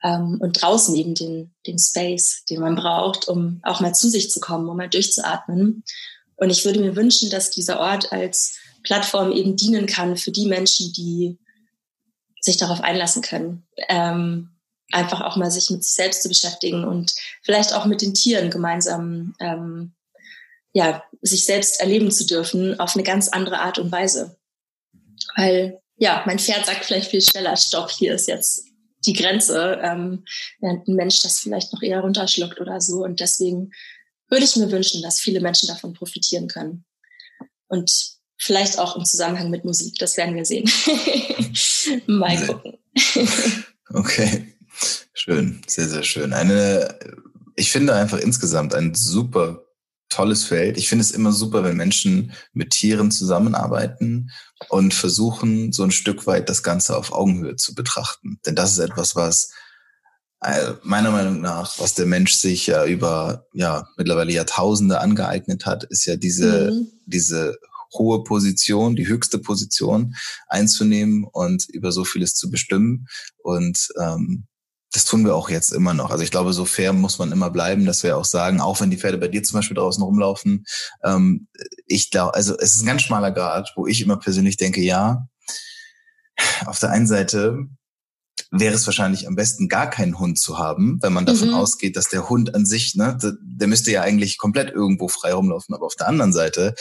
ähm, 0.02 0.38
und 0.40 0.60
draußen 0.60 0.94
eben 0.94 1.14
den, 1.14 1.54
den 1.66 1.78
Space, 1.78 2.44
den 2.48 2.60
man 2.60 2.76
braucht, 2.76 3.28
um 3.28 3.60
auch 3.62 3.80
mal 3.80 3.94
zu 3.94 4.08
sich 4.08 4.30
zu 4.30 4.40
kommen, 4.40 4.68
um 4.68 4.76
mal 4.76 4.88
durchzuatmen. 4.88 5.84
Und 6.36 6.50
ich 6.50 6.64
würde 6.64 6.80
mir 6.80 6.96
wünschen, 6.96 7.30
dass 7.30 7.50
dieser 7.50 7.80
Ort 7.80 8.12
als 8.12 8.56
Plattform 8.82 9.32
eben 9.32 9.56
dienen 9.56 9.86
kann 9.86 10.16
für 10.16 10.30
die 10.30 10.46
Menschen, 10.46 10.92
die 10.92 11.38
sich 12.40 12.56
darauf 12.56 12.80
einlassen 12.80 13.20
können. 13.20 13.66
Ähm, 13.88 14.48
einfach 14.92 15.20
auch 15.20 15.36
mal 15.36 15.50
sich 15.50 15.70
mit 15.70 15.84
sich 15.84 15.92
selbst 15.92 16.22
zu 16.22 16.28
beschäftigen 16.28 16.84
und 16.84 17.14
vielleicht 17.42 17.74
auch 17.74 17.84
mit 17.84 18.02
den 18.02 18.14
Tieren 18.14 18.50
gemeinsam 18.50 19.34
ähm, 19.40 19.92
ja, 20.72 21.02
sich 21.20 21.44
selbst 21.44 21.80
erleben 21.80 22.10
zu 22.10 22.26
dürfen 22.26 22.78
auf 22.78 22.94
eine 22.94 23.02
ganz 23.02 23.28
andere 23.28 23.60
Art 23.60 23.78
und 23.78 23.90
Weise. 23.90 24.36
Weil 25.36 25.80
ja, 25.96 26.22
mein 26.26 26.38
Pferd 26.38 26.66
sagt 26.66 26.84
vielleicht 26.84 27.10
viel 27.10 27.20
schneller, 27.20 27.56
stopp, 27.56 27.90
hier 27.90 28.14
ist 28.14 28.28
jetzt 28.28 28.64
die 29.06 29.12
Grenze, 29.12 29.78
ähm, 29.82 30.24
während 30.60 30.88
ein 30.88 30.94
Mensch 30.94 31.22
das 31.22 31.40
vielleicht 31.40 31.72
noch 31.72 31.82
eher 31.82 32.00
runterschluckt 32.00 32.60
oder 32.60 32.80
so. 32.80 33.02
Und 33.02 33.20
deswegen 33.20 33.72
würde 34.28 34.44
ich 34.44 34.56
mir 34.56 34.70
wünschen, 34.70 35.02
dass 35.02 35.20
viele 35.20 35.40
Menschen 35.40 35.68
davon 35.68 35.92
profitieren 35.92 36.48
können. 36.48 36.84
Und 37.68 37.90
vielleicht 38.36 38.78
auch 38.78 38.96
im 38.96 39.04
Zusammenhang 39.04 39.50
mit 39.50 39.64
Musik, 39.64 39.96
das 39.98 40.16
werden 40.16 40.34
wir 40.34 40.44
sehen. 40.44 40.70
Mal 42.06 42.46
gucken. 42.46 42.78
okay, 43.90 44.49
schön, 45.20 45.62
sehr, 45.66 45.88
sehr 45.88 46.02
schön. 46.02 46.32
Eine, 46.32 46.98
ich 47.56 47.70
finde 47.70 47.94
einfach 47.94 48.18
insgesamt 48.18 48.74
ein 48.74 48.94
super 48.94 49.64
tolles 50.08 50.44
Feld. 50.44 50.76
Ich 50.76 50.88
finde 50.88 51.04
es 51.04 51.12
immer 51.12 51.32
super, 51.32 51.62
wenn 51.62 51.76
Menschen 51.76 52.32
mit 52.52 52.70
Tieren 52.70 53.10
zusammenarbeiten 53.10 54.30
und 54.68 54.92
versuchen, 54.92 55.72
so 55.72 55.84
ein 55.84 55.92
Stück 55.92 56.26
weit 56.26 56.48
das 56.48 56.62
Ganze 56.62 56.96
auf 56.96 57.12
Augenhöhe 57.12 57.56
zu 57.56 57.74
betrachten. 57.74 58.40
Denn 58.44 58.56
das 58.56 58.72
ist 58.72 58.78
etwas, 58.78 59.14
was 59.14 59.52
äh, 60.42 60.72
meiner 60.82 61.10
Meinung 61.10 61.40
nach, 61.40 61.78
was 61.78 61.94
der 61.94 62.06
Mensch 62.06 62.34
sich 62.34 62.66
ja 62.66 62.84
über 62.86 63.46
ja 63.52 63.86
mittlerweile 63.96 64.32
Jahrtausende 64.32 65.00
angeeignet 65.00 65.66
hat, 65.66 65.84
ist 65.84 66.06
ja 66.06 66.16
diese 66.16 66.72
mhm. 66.72 66.88
diese 67.06 67.56
hohe 67.96 68.24
Position, 68.24 68.96
die 68.96 69.08
höchste 69.08 69.38
Position 69.38 70.14
einzunehmen 70.48 71.24
und 71.24 71.68
über 71.68 71.92
so 71.92 72.04
vieles 72.04 72.34
zu 72.34 72.50
bestimmen. 72.50 73.06
Und 73.42 73.88
ähm, 74.00 74.46
das 74.92 75.04
tun 75.04 75.24
wir 75.24 75.36
auch 75.36 75.50
jetzt 75.50 75.72
immer 75.72 75.94
noch. 75.94 76.10
Also 76.10 76.24
ich 76.24 76.30
glaube, 76.30 76.52
so 76.52 76.64
fair 76.64 76.92
muss 76.92 77.18
man 77.18 77.32
immer 77.32 77.50
bleiben, 77.50 77.86
dass 77.86 78.02
wir 78.02 78.16
auch 78.16 78.24
sagen, 78.24 78.60
auch 78.60 78.80
wenn 78.80 78.90
die 78.90 78.96
Pferde 78.96 79.18
bei 79.18 79.28
dir 79.28 79.42
zum 79.42 79.58
Beispiel 79.58 79.76
draußen 79.76 80.02
rumlaufen, 80.02 80.64
ähm, 81.04 81.46
ich 81.86 82.10
glaube, 82.10 82.34
also 82.34 82.56
es 82.58 82.74
ist 82.74 82.82
ein 82.82 82.86
ganz 82.86 83.02
schmaler 83.02 83.30
Grad, 83.30 83.72
wo 83.76 83.86
ich 83.86 84.00
immer 84.00 84.16
persönlich 84.16 84.56
denke, 84.56 84.80
ja, 84.80 85.28
auf 86.66 86.78
der 86.78 86.90
einen 86.90 87.06
Seite 87.06 87.66
wäre 88.50 88.74
es 88.74 88.86
wahrscheinlich 88.86 89.28
am 89.28 89.36
besten, 89.36 89.68
gar 89.68 89.88
keinen 89.88 90.18
Hund 90.18 90.38
zu 90.38 90.58
haben, 90.58 90.98
wenn 91.02 91.12
man 91.12 91.26
davon 91.26 91.48
mhm. 91.48 91.54
ausgeht, 91.54 91.96
dass 91.96 92.08
der 92.08 92.28
Hund 92.28 92.54
an 92.54 92.66
sich, 92.66 92.96
ne, 92.96 93.16
der, 93.22 93.34
der, 93.40 93.68
müsste 93.68 93.92
ja 93.92 94.02
eigentlich 94.02 94.38
komplett 94.38 94.70
irgendwo 94.70 95.06
frei 95.08 95.32
rumlaufen. 95.32 95.74
Aber 95.74 95.86
auf 95.86 95.94
der 95.94 96.08
anderen 96.08 96.32
Seite 96.32 96.74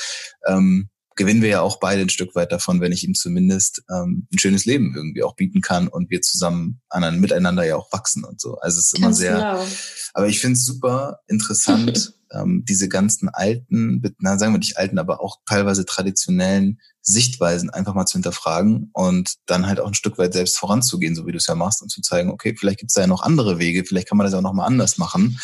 ähm, 0.47 0.89
gewinnen 1.19 1.41
wir 1.41 1.49
ja 1.49 1.61
auch 1.61 1.81
beide 1.81 2.01
ein 2.01 2.09
Stück 2.09 2.33
weit 2.33 2.53
davon, 2.53 2.79
wenn 2.79 2.93
ich 2.93 3.03
ihm 3.03 3.13
zumindest 3.13 3.83
ähm, 3.89 4.25
ein 4.33 4.39
schönes 4.39 4.63
Leben 4.63 4.95
irgendwie 4.95 5.21
auch 5.21 5.35
bieten 5.35 5.59
kann 5.59 5.89
und 5.89 6.09
wir 6.09 6.21
zusammen 6.21 6.79
an, 6.87 7.19
miteinander 7.19 7.65
ja 7.65 7.75
auch 7.75 7.91
wachsen 7.91 8.23
und 8.23 8.39
so. 8.39 8.57
Also 8.59 8.79
es 8.79 8.85
ist 8.85 8.97
immer 8.97 9.13
sehr. 9.13 9.35
Genau. 9.35 9.67
Aber 10.13 10.27
ich 10.29 10.39
finde 10.39 10.53
es 10.53 10.63
super 10.63 11.19
interessant, 11.27 12.13
ähm, 12.31 12.63
diese 12.65 12.87
ganzen 12.87 13.27
alten, 13.27 14.01
na, 14.19 14.39
sagen 14.39 14.53
wir 14.53 14.59
nicht 14.59 14.77
alten, 14.77 14.97
aber 14.97 15.19
auch 15.19 15.39
teilweise 15.45 15.85
traditionellen 15.85 16.79
Sichtweisen 17.01 17.69
einfach 17.69 17.93
mal 17.93 18.05
zu 18.05 18.13
hinterfragen 18.13 18.89
und 18.93 19.35
dann 19.45 19.67
halt 19.67 19.81
auch 19.81 19.87
ein 19.87 19.95
Stück 19.95 20.17
weit 20.17 20.31
selbst 20.31 20.57
voranzugehen, 20.57 21.15
so 21.15 21.27
wie 21.27 21.33
du 21.33 21.37
es 21.37 21.47
ja 21.47 21.55
machst, 21.55 21.81
und 21.81 21.89
zu 21.89 22.01
zeigen, 22.01 22.31
okay, 22.31 22.55
vielleicht 22.57 22.79
gibt 22.79 22.91
es 22.91 22.95
da 22.95 23.01
ja 23.01 23.07
noch 23.07 23.23
andere 23.23 23.59
Wege, 23.59 23.83
vielleicht 23.83 24.07
kann 24.07 24.17
man 24.17 24.23
das 24.23 24.31
ja 24.31 24.39
auch 24.39 24.43
noch 24.43 24.53
mal 24.53 24.65
anders 24.65 24.97
machen. 24.97 25.37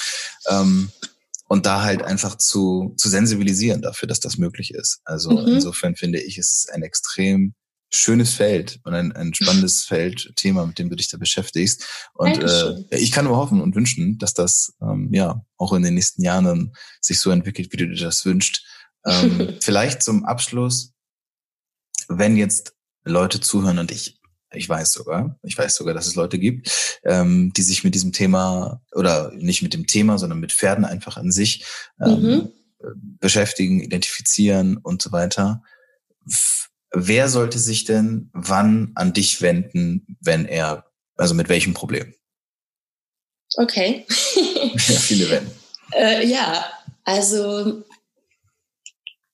Ähm, 0.47 0.89
und 1.47 1.65
da 1.65 1.83
halt 1.83 2.01
einfach 2.01 2.35
zu, 2.35 2.93
zu 2.97 3.09
sensibilisieren 3.09 3.81
dafür, 3.81 4.07
dass 4.07 4.19
das 4.19 4.37
möglich 4.37 4.73
ist. 4.73 4.99
Also 5.05 5.31
mhm. 5.31 5.47
insofern 5.47 5.95
finde 5.95 6.19
ich, 6.19 6.37
es 6.37 6.67
ein 6.71 6.81
extrem 6.81 7.53
schönes 7.91 8.33
Feld 8.33 8.79
und 8.83 8.93
ein, 8.93 9.11
ein 9.11 9.33
spannendes 9.33 9.83
Feld, 9.87 10.33
Thema, 10.35 10.65
mit 10.65 10.79
dem 10.79 10.89
du 10.89 10.95
dich 10.95 11.09
da 11.09 11.17
beschäftigst. 11.17 11.85
Und 12.13 12.43
äh, 12.43 12.97
ich 12.97 13.11
kann 13.11 13.25
nur 13.25 13.37
hoffen 13.37 13.61
und 13.61 13.75
wünschen, 13.75 14.17
dass 14.17 14.33
das 14.33 14.73
ähm, 14.81 15.13
ja 15.13 15.45
auch 15.57 15.73
in 15.73 15.83
den 15.83 15.93
nächsten 15.93 16.23
Jahren 16.23 16.75
sich 16.99 17.19
so 17.19 17.29
entwickelt, 17.31 17.71
wie 17.71 17.77
du 17.77 17.87
dir 17.87 18.03
das 18.03 18.25
wünschst. 18.25 18.65
Ähm, 19.05 19.55
vielleicht 19.61 20.03
zum 20.03 20.25
Abschluss, 20.25 20.93
wenn 22.07 22.37
jetzt 22.37 22.73
Leute 23.03 23.39
zuhören 23.39 23.79
und 23.79 23.91
ich 23.91 24.19
ich 24.55 24.67
weiß 24.67 24.91
sogar, 24.91 25.39
ich 25.43 25.57
weiß 25.57 25.75
sogar, 25.75 25.93
dass 25.93 26.07
es 26.07 26.15
Leute 26.15 26.39
gibt, 26.39 26.99
ähm, 27.03 27.51
die 27.55 27.61
sich 27.61 27.83
mit 27.83 27.95
diesem 27.95 28.11
Thema 28.11 28.81
oder 28.93 29.31
nicht 29.35 29.61
mit 29.61 29.73
dem 29.73 29.87
Thema, 29.87 30.17
sondern 30.17 30.39
mit 30.39 30.51
Pferden 30.51 30.85
einfach 30.85 31.17
an 31.17 31.31
sich 31.31 31.65
ähm, 32.01 32.21
mhm. 32.21 32.51
beschäftigen, 33.19 33.81
identifizieren 33.81 34.77
und 34.77 35.01
so 35.01 35.11
weiter. 35.11 35.63
Wer 36.91 37.29
sollte 37.29 37.59
sich 37.59 37.83
denn 37.83 38.29
wann 38.33 38.91
an 38.95 39.13
dich 39.13 39.41
wenden, 39.41 40.17
wenn 40.21 40.45
er, 40.45 40.85
also 41.17 41.33
mit 41.33 41.49
welchem 41.49 41.73
Problem? 41.73 42.13
Okay. 43.57 44.05
ja, 44.73 44.99
viele 44.99 45.29
wenn. 45.29 45.51
Äh, 45.93 46.27
ja, 46.27 46.65
also 47.03 47.83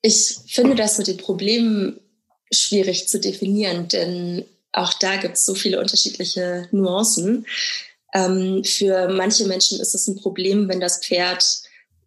ich 0.02 0.40
finde 0.48 0.76
das 0.76 0.98
mit 0.98 1.08
den 1.08 1.18
Problemen 1.18 2.00
schwierig 2.52 3.08
zu 3.08 3.20
definieren, 3.20 3.88
denn 3.88 4.46
auch 4.74 4.94
da 4.94 5.18
gibt 5.18 5.36
es 5.36 5.46
so 5.46 5.56
viele 5.56 5.80
unterschiedliche 5.80 6.68
Nuancen. 6.72 7.46
Ähm, 8.14 8.64
für 8.64 9.10
manche 9.10 9.46
Menschen 9.46 9.80
ist 9.80 9.96
es 9.96 10.08
ein 10.08 10.16
Problem, 10.16 10.68
wenn 10.70 10.80
das 10.80 11.00
Pferd 11.00 11.44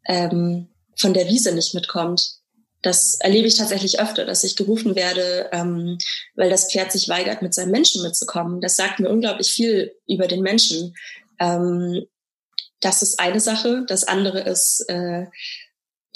ähm, 0.06 0.68
von 0.96 1.14
der 1.14 1.28
Wiese 1.28 1.54
nicht 1.54 1.74
mitkommt. 1.74 2.36
Das 2.82 3.14
erlebe 3.20 3.48
ich 3.48 3.56
tatsächlich 3.56 3.98
öfter, 3.98 4.26
dass 4.26 4.44
ich 4.44 4.56
gerufen 4.56 4.94
werde, 4.94 5.48
ähm, 5.52 5.96
weil 6.34 6.50
das 6.50 6.70
Pferd 6.70 6.92
sich 6.92 7.08
weigert, 7.08 7.40
mit 7.40 7.54
seinem 7.54 7.70
Menschen 7.70 8.02
mitzukommen. 8.02 8.60
Das 8.60 8.76
sagt 8.76 9.00
mir 9.00 9.08
unglaublich 9.08 9.50
viel 9.50 9.94
über 10.06 10.26
den 10.26 10.42
Menschen. 10.42 10.94
Ähm, 11.40 12.04
das 12.80 13.00
ist 13.00 13.18
eine 13.18 13.40
Sache. 13.40 13.84
Das 13.88 14.04
andere 14.04 14.40
ist, 14.40 14.84
äh, 14.88 15.24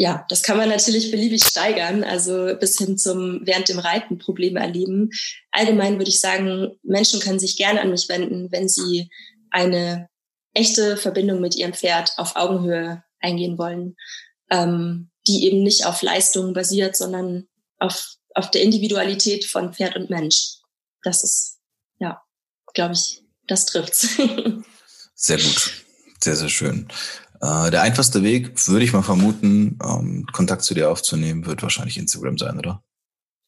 ja, 0.00 0.24
das 0.28 0.42
kann 0.42 0.56
man 0.56 0.68
natürlich 0.68 1.10
beliebig 1.10 1.44
steigern, 1.44 2.04
also 2.04 2.54
bis 2.58 2.78
hin 2.78 2.96
zum 2.96 3.40
während 3.44 3.68
dem 3.68 3.78
Reiten 3.78 4.18
Probleme 4.18 4.60
erleben. 4.60 5.10
Allgemein 5.50 5.98
würde 5.98 6.10
ich 6.10 6.20
sagen, 6.20 6.78
Menschen 6.82 7.20
können 7.20 7.40
sich 7.40 7.56
gerne 7.56 7.80
an 7.80 7.90
mich 7.90 8.08
wenden, 8.08 8.50
wenn 8.52 8.68
sie 8.68 9.10
eine 9.50 10.08
echte 10.54 10.96
Verbindung 10.96 11.40
mit 11.40 11.56
ihrem 11.56 11.74
Pferd 11.74 12.12
auf 12.16 12.36
Augenhöhe 12.36 13.02
eingehen 13.20 13.58
wollen. 13.58 13.96
Ähm, 14.50 15.10
die 15.28 15.44
eben 15.44 15.62
nicht 15.62 15.84
auf 15.84 16.02
Leistungen 16.02 16.54
basiert, 16.54 16.96
sondern 16.96 17.46
auf, 17.78 18.14
auf 18.34 18.50
der 18.50 18.62
Individualität 18.62 19.44
von 19.44 19.74
Pferd 19.74 19.94
und 19.94 20.10
Mensch. 20.10 20.54
Das 21.02 21.22
ist, 21.22 21.58
ja, 21.98 22.22
glaube 22.74 22.94
ich, 22.94 23.22
das 23.46 23.66
trifft's. 23.66 24.16
sehr 25.14 25.36
gut. 25.36 25.84
Sehr, 26.20 26.34
sehr 26.34 26.48
schön. 26.48 26.88
Äh, 27.40 27.70
der 27.70 27.82
einfachste 27.82 28.22
Weg, 28.22 28.52
würde 28.68 28.84
ich 28.84 28.92
mal 28.92 29.02
vermuten, 29.02 29.78
ähm, 29.84 30.26
Kontakt 30.32 30.62
zu 30.62 30.74
dir 30.74 30.90
aufzunehmen, 30.90 31.46
wird 31.46 31.62
wahrscheinlich 31.62 31.98
Instagram 31.98 32.38
sein, 32.38 32.58
oder? 32.58 32.82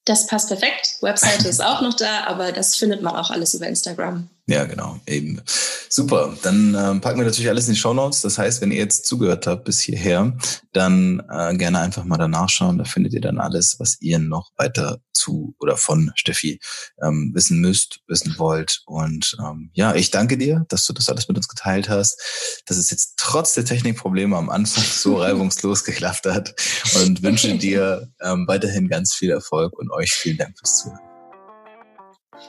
Das 0.07 0.27
passt 0.27 0.49
perfekt. 0.49 0.97
Webseite 1.03 1.47
ist 1.49 1.63
auch 1.63 1.83
noch 1.83 1.95
da, 1.95 2.25
aber 2.27 2.53
das 2.53 2.75
findet 2.75 3.03
man 3.03 3.15
auch 3.15 3.31
alles 3.31 3.55
über 3.55 3.67
Instagram. 3.67 4.29
Ja, 4.47 4.65
genau, 4.65 4.99
eben. 5.07 5.41
Super. 5.89 6.35
Dann 6.43 6.75
äh, 6.75 7.01
packen 7.01 7.19
wir 7.19 7.27
natürlich 7.27 7.51
alles 7.51 7.69
in 7.69 7.75
die 7.75 7.81
Show 7.81 7.93
Notes. 7.93 8.23
Das 8.23 8.39
heißt, 8.39 8.61
wenn 8.61 8.73
ihr 8.73 8.79
jetzt 8.79 9.07
zugehört 9.07 9.47
habt 9.47 9.65
bis 9.65 9.81
hierher, 9.81 10.37
dann 10.73 11.23
äh, 11.31 11.55
gerne 11.57 11.81
einfach 11.81 12.05
mal 12.05 12.17
danach 12.17 12.49
schauen. 12.49 12.79
Da 12.79 12.85
findet 12.85 13.13
ihr 13.13 13.21
dann 13.21 13.39
alles, 13.39 13.79
was 13.79 14.01
ihr 14.01 14.19
noch 14.19 14.51
weiter 14.57 14.99
zu 15.21 15.55
oder 15.59 15.77
von 15.77 16.11
Steffi 16.15 16.61
ähm, 17.03 17.33
wissen 17.35 17.61
müsst, 17.61 18.01
wissen 18.07 18.35
wollt. 18.39 18.83
Und 18.87 19.37
ähm, 19.41 19.71
ja, 19.75 19.95
ich 19.95 20.11
danke 20.11 20.39
dir, 20.39 20.65
dass 20.69 20.87
du 20.87 20.93
das 20.93 21.09
alles 21.09 21.29
mit 21.29 21.37
uns 21.37 21.49
geteilt 21.49 21.89
hast, 21.89 22.63
dass 22.67 22.77
es 22.77 22.91
jetzt 22.91 23.15
trotz 23.17 23.55
der 23.55 23.65
Technikprobleme 23.65 24.37
am 24.37 24.51
Anfang 24.51 24.85
so 24.85 25.17
reibungslos 25.21 25.85
geklappt 25.85 26.27
hat 26.27 26.55
und 27.03 27.23
wünsche 27.23 27.57
dir 27.57 28.11
ähm, 28.23 28.47
weiterhin 28.49 28.89
ganz 28.89 29.15
viel 29.15 29.31
Erfolg 29.31 29.79
und 29.79 29.91
euch 29.91 30.13
vielen 30.13 30.39
Dank 30.39 30.59
fürs 30.59 30.79
Zuhören. 30.79 31.01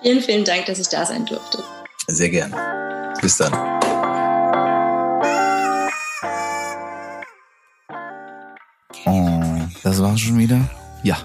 Vielen, 0.02 0.22
vielen 0.22 0.46
Dank, 0.46 0.66
dass 0.66 0.80
ich 0.80 0.88
da 0.88 1.06
sein 1.06 1.26
durfte. 1.26 1.64
Sehr 2.08 2.30
gerne. 2.30 3.14
Bis 3.22 3.38
dann. 3.38 3.54
Oh, 9.06 9.68
das 9.84 10.02
war's 10.02 10.22
schon 10.22 10.38
wieder? 10.38 10.70
Ja, 11.04 11.18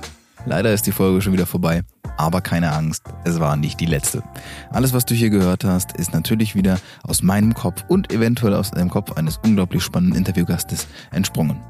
leider 0.47 0.73
ist 0.73 0.87
die 0.87 0.93
Folge 0.93 1.21
schon 1.21 1.33
wieder 1.33 1.47
vorbei. 1.47 1.83
Aber 2.17 2.41
keine 2.41 2.73
Angst, 2.73 3.03
es 3.25 3.39
war 3.41 3.57
nicht 3.57 3.79
die 3.79 3.87
letzte. 3.87 4.23
Alles, 4.71 4.95
was 4.95 5.05
du 5.05 5.15
hier 5.15 5.29
gehört 5.29 5.65
hast, 5.65 5.93
ist 5.93 6.15
natürlich 6.15 6.55
wieder 6.55 6.79
aus 7.03 7.23
meinem 7.23 7.53
Kopf 7.53 7.85
und 7.89 8.11
eventuell 8.11 8.55
aus 8.55 8.71
dem 8.71 8.89
Kopf 8.89 9.13
eines 9.13 9.39
unglaublich 9.45 9.83
spannenden 9.83 10.17
Interviewgastes 10.17 10.87
entsprungen. 11.11 11.61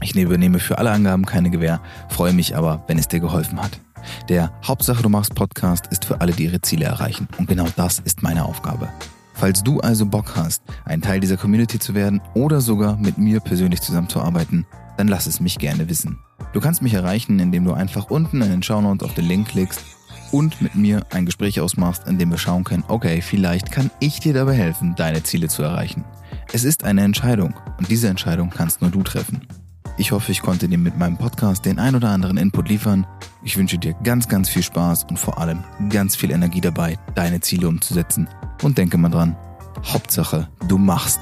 Ich 0.00 0.16
übernehme 0.16 0.58
für 0.58 0.78
alle 0.78 0.90
Angaben 0.90 1.24
keine 1.24 1.50
Gewähr, 1.50 1.80
freue 2.08 2.32
mich 2.32 2.56
aber, 2.56 2.82
wenn 2.88 2.98
es 2.98 3.06
dir 3.06 3.20
geholfen 3.20 3.62
hat. 3.62 3.78
Der 4.28 4.50
Hauptsache 4.66 5.02
du 5.02 5.08
machst 5.08 5.34
Podcast 5.36 5.86
ist 5.88 6.04
für 6.04 6.20
alle, 6.20 6.32
die 6.32 6.44
ihre 6.44 6.60
Ziele 6.60 6.86
erreichen. 6.86 7.28
Und 7.38 7.46
genau 7.46 7.66
das 7.76 8.00
ist 8.00 8.22
meine 8.22 8.44
Aufgabe. 8.44 8.88
Falls 9.34 9.62
du 9.62 9.80
also 9.80 10.06
Bock 10.06 10.36
hast, 10.36 10.62
ein 10.84 11.02
Teil 11.02 11.20
dieser 11.20 11.36
Community 11.36 11.78
zu 11.78 11.94
werden 11.94 12.20
oder 12.34 12.60
sogar 12.60 12.96
mit 12.96 13.18
mir 13.18 13.40
persönlich 13.40 13.80
zusammenzuarbeiten, 13.80 14.66
dann 14.96 15.08
lass 15.08 15.26
es 15.26 15.40
mich 15.40 15.58
gerne 15.58 15.88
wissen. 15.88 16.18
Du 16.52 16.60
kannst 16.60 16.82
mich 16.82 16.94
erreichen, 16.94 17.38
indem 17.38 17.64
du 17.64 17.72
einfach 17.72 18.10
unten 18.10 18.42
in 18.42 18.50
den 18.50 18.62
Shownotes 18.62 19.08
auf 19.08 19.14
den 19.14 19.26
Link 19.26 19.48
klickst 19.48 19.80
und 20.32 20.60
mit 20.60 20.74
mir 20.74 21.06
ein 21.10 21.26
Gespräch 21.26 21.60
ausmachst, 21.60 22.06
in 22.06 22.18
dem 22.18 22.30
wir 22.30 22.38
schauen 22.38 22.64
können, 22.64 22.84
okay, 22.88 23.22
vielleicht 23.22 23.70
kann 23.70 23.90
ich 24.00 24.20
dir 24.20 24.34
dabei 24.34 24.54
helfen, 24.54 24.94
deine 24.96 25.22
Ziele 25.22 25.48
zu 25.48 25.62
erreichen. 25.62 26.04
Es 26.52 26.64
ist 26.64 26.84
eine 26.84 27.02
Entscheidung 27.02 27.54
und 27.78 27.90
diese 27.90 28.08
Entscheidung 28.08 28.50
kannst 28.50 28.82
nur 28.82 28.90
du 28.90 29.02
treffen. 29.02 29.46
Ich 29.98 30.10
hoffe, 30.10 30.32
ich 30.32 30.40
konnte 30.40 30.68
dir 30.68 30.78
mit 30.78 30.98
meinem 30.98 31.18
Podcast 31.18 31.66
den 31.66 31.78
ein 31.78 31.94
oder 31.94 32.08
anderen 32.08 32.38
Input 32.38 32.68
liefern. 32.68 33.06
Ich 33.44 33.56
wünsche 33.58 33.78
dir 33.78 33.94
ganz, 34.02 34.26
ganz 34.26 34.48
viel 34.48 34.62
Spaß 34.62 35.04
und 35.04 35.18
vor 35.18 35.38
allem 35.38 35.62
ganz 35.90 36.16
viel 36.16 36.30
Energie 36.30 36.62
dabei, 36.62 36.98
deine 37.14 37.40
Ziele 37.40 37.68
umzusetzen. 37.68 38.28
Und 38.62 38.78
denke 38.78 38.96
mal 38.96 39.10
dran, 39.10 39.36
Hauptsache, 39.84 40.48
du 40.66 40.78
machst. 40.78 41.20